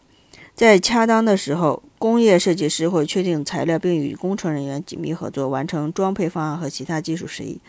[0.56, 7.60] 在恰当的时候，工业设计师会确定材料，并与工程人员紧密合作，完成装配方案和其他技术事宜。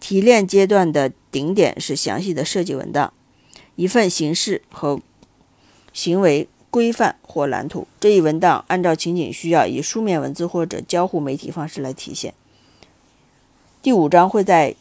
[0.00, 3.12] 提炼阶段的顶点是详细的设计文档，
[3.76, 5.02] 一份形式和
[5.92, 7.86] 行为规范或蓝图。
[8.00, 12.32] 这一文档按照情景需要以书面文字或者交互媒体方式来体现。
[13.82, 14.74] 第五章会在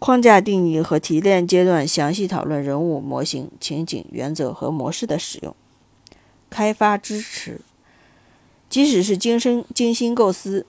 [0.00, 5.54] 框架定义和提炼阶段详细讨论人物模型、情景、原则和模式的使用。
[6.50, 7.60] 开发支持，
[8.68, 10.66] 即使是精深精心构思。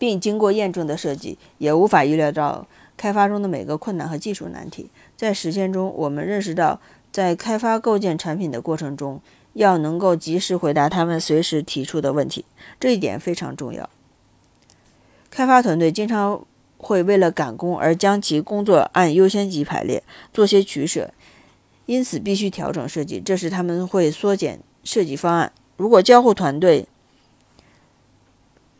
[0.00, 2.66] 并经过验证的设计，也无法预料到
[2.96, 4.88] 开发中的每个困难和技术难题。
[5.14, 6.80] 在实践中，我们认识到，
[7.12, 9.20] 在开发构建产品的过程中，
[9.52, 12.46] 要能够及时回答他们随时提出的问题，
[12.80, 13.90] 这一点非常重要。
[15.28, 16.46] 开发团队经常
[16.82, 20.02] 会为了赶工而将其工作按优先级排列，
[20.32, 21.12] 做些取舍，
[21.84, 23.20] 因此必须调整设计。
[23.20, 25.52] 这时，他们会缩减设计方案。
[25.76, 26.86] 如果交互团队，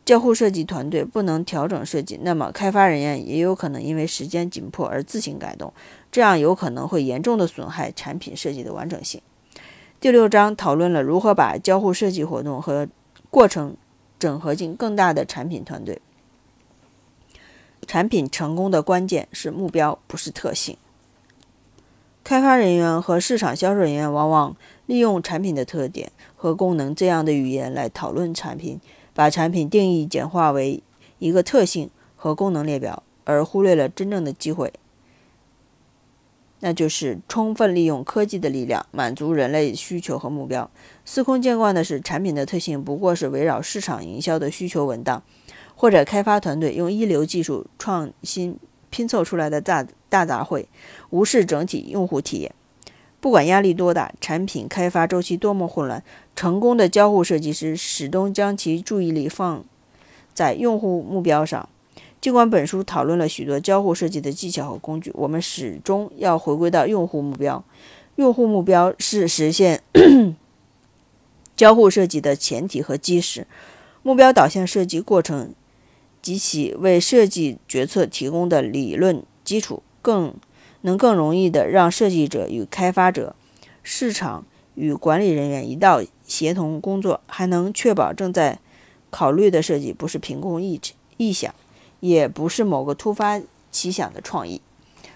[0.05, 5.73] 交互设计团队不能调整设计，那么开发人员也有可能因为时间紧迫而自行改动，
[6.11, 9.21] 这样有可能会严重的损害产品设计的完整性。
[10.01, 12.89] 第六章讨论了如何把交互设计活动和
[13.29, 13.77] 过程
[14.19, 16.01] 整合进更大的产品团队。
[17.91, 20.77] 产品成功的关键是目标，不是特性。
[22.23, 24.57] 开发人员和市场销售人员往往
[24.87, 28.79] 利用产品的特点和功能这样的语言来讨论产品。
[29.13, 30.85] 把产品定义简化为
[31.19, 34.73] 一个特性和功能列表，而忽略了真正的机会，
[36.61, 40.71] 那就是充分利用科技的力量满足人类需求和目标。
[41.05, 45.25] 司空见惯的是，产品的特性不过是围绕市场营销的需求文档，
[45.81, 48.59] 或者开发团队用一流技术创新
[48.91, 50.67] 拼凑出来的大大杂烩，
[51.09, 52.55] 无视整体用户体验。
[53.19, 56.05] 不管压力多大，产品开发周期多么混乱，
[56.37, 59.65] 成功的交互设计师始终将其注意力放
[60.35, 61.67] 在用户目标上。
[62.21, 67.65] 尽管本书讨论了许多交互设计的技巧和工具，我们始终要回归到用户目标。
[68.17, 69.83] 用户目标是实现
[71.57, 73.47] 交互设计的前提和基石。
[74.03, 75.55] 目标导向设计过程
[76.23, 80.35] 及其为设计决策提供的理论基础更。
[80.83, 83.37] 能更容易的让设计者与开发者、
[83.83, 88.59] 市场与管理人员一道协同工作，还能确保正在
[89.11, 90.81] 考虑的设计不是凭空臆
[91.19, 91.55] 臆想，
[92.01, 94.63] 也不是某个突发奇想的创意，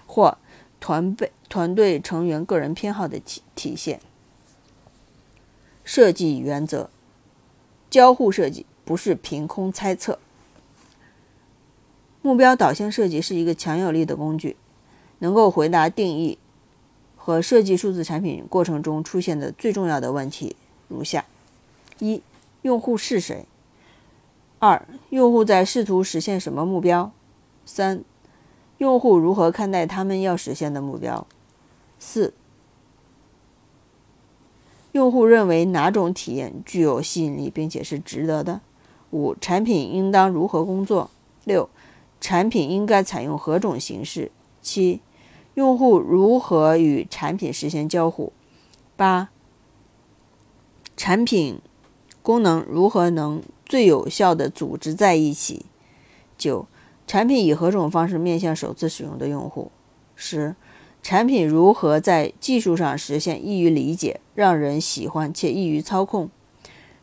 [0.05, 0.37] 或
[0.79, 3.99] 团队团队成员个人偏好的体体现。
[5.83, 6.91] 设计原则：
[7.89, 10.19] 交互设计不是凭空猜测。
[12.25, 14.57] 目标导向设计是一个强有力的工具。
[15.19, 16.39] 能够回答定义
[17.15, 20.55] 和设计数字产品过程中出现的最重要的问题
[20.87, 21.23] 如下：
[21.99, 22.23] 一、
[22.63, 23.45] 用户是谁？
[24.57, 27.11] 二、用户在试图实现什么目标？
[27.63, 28.03] 三、
[28.79, 31.27] 用户如何看待他们要实现的目标？
[31.99, 32.33] 四、
[34.93, 38.61] 用户认为哪种体验具有吸引力并且是值得的？
[39.11, 41.11] 五、产品应当如何工作？
[41.45, 41.69] 六、
[42.19, 44.31] 产品应该采用何种形式？
[44.61, 45.01] 七、
[45.53, 48.33] 用户如何与产品实现交互？
[48.95, 49.29] 八、
[50.97, 51.59] 产品
[52.23, 55.65] 功能如何能最有效地组织在一起？
[56.37, 56.67] 九、
[57.05, 59.71] 产品以何种方式面向首次使用的用户？
[60.15, 60.55] 十、
[61.03, 66.29] 产品如何在技术上实现易于理解、让人喜欢且易于操控？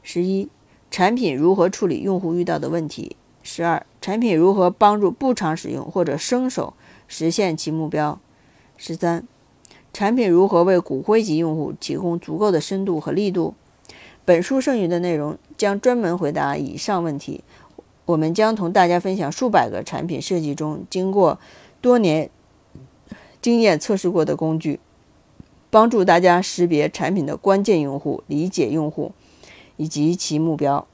[0.03, 0.49] 十一、
[0.91, 3.17] 产品如何处理用户遇到的问题？
[3.43, 6.75] 十二、产品如何帮助不常使用或者生手？
[7.09, 8.19] 实现其目标。
[8.77, 9.27] 十三，
[9.93, 13.55] 产品如何为骨灰级用户提供足够的深度和力度？
[14.25, 17.43] 本书剩余的内容将专门回答以上问题。
[18.07, 21.39] 我们将同大家分享数百个产品设计中经过
[21.81, 22.31] 多年
[23.41, 24.81] 经验测试过的工具，
[25.71, 29.13] 帮助大家识别产品的关键用户、理解用户
[29.77, 30.87] 以及其目标。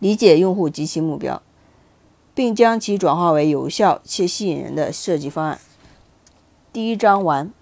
[0.00, 1.40] 理解用户及其目标。
[2.40, 5.60] 并将其转化为有效且吸引人的设计方案。
[6.72, 7.52] 第一章完。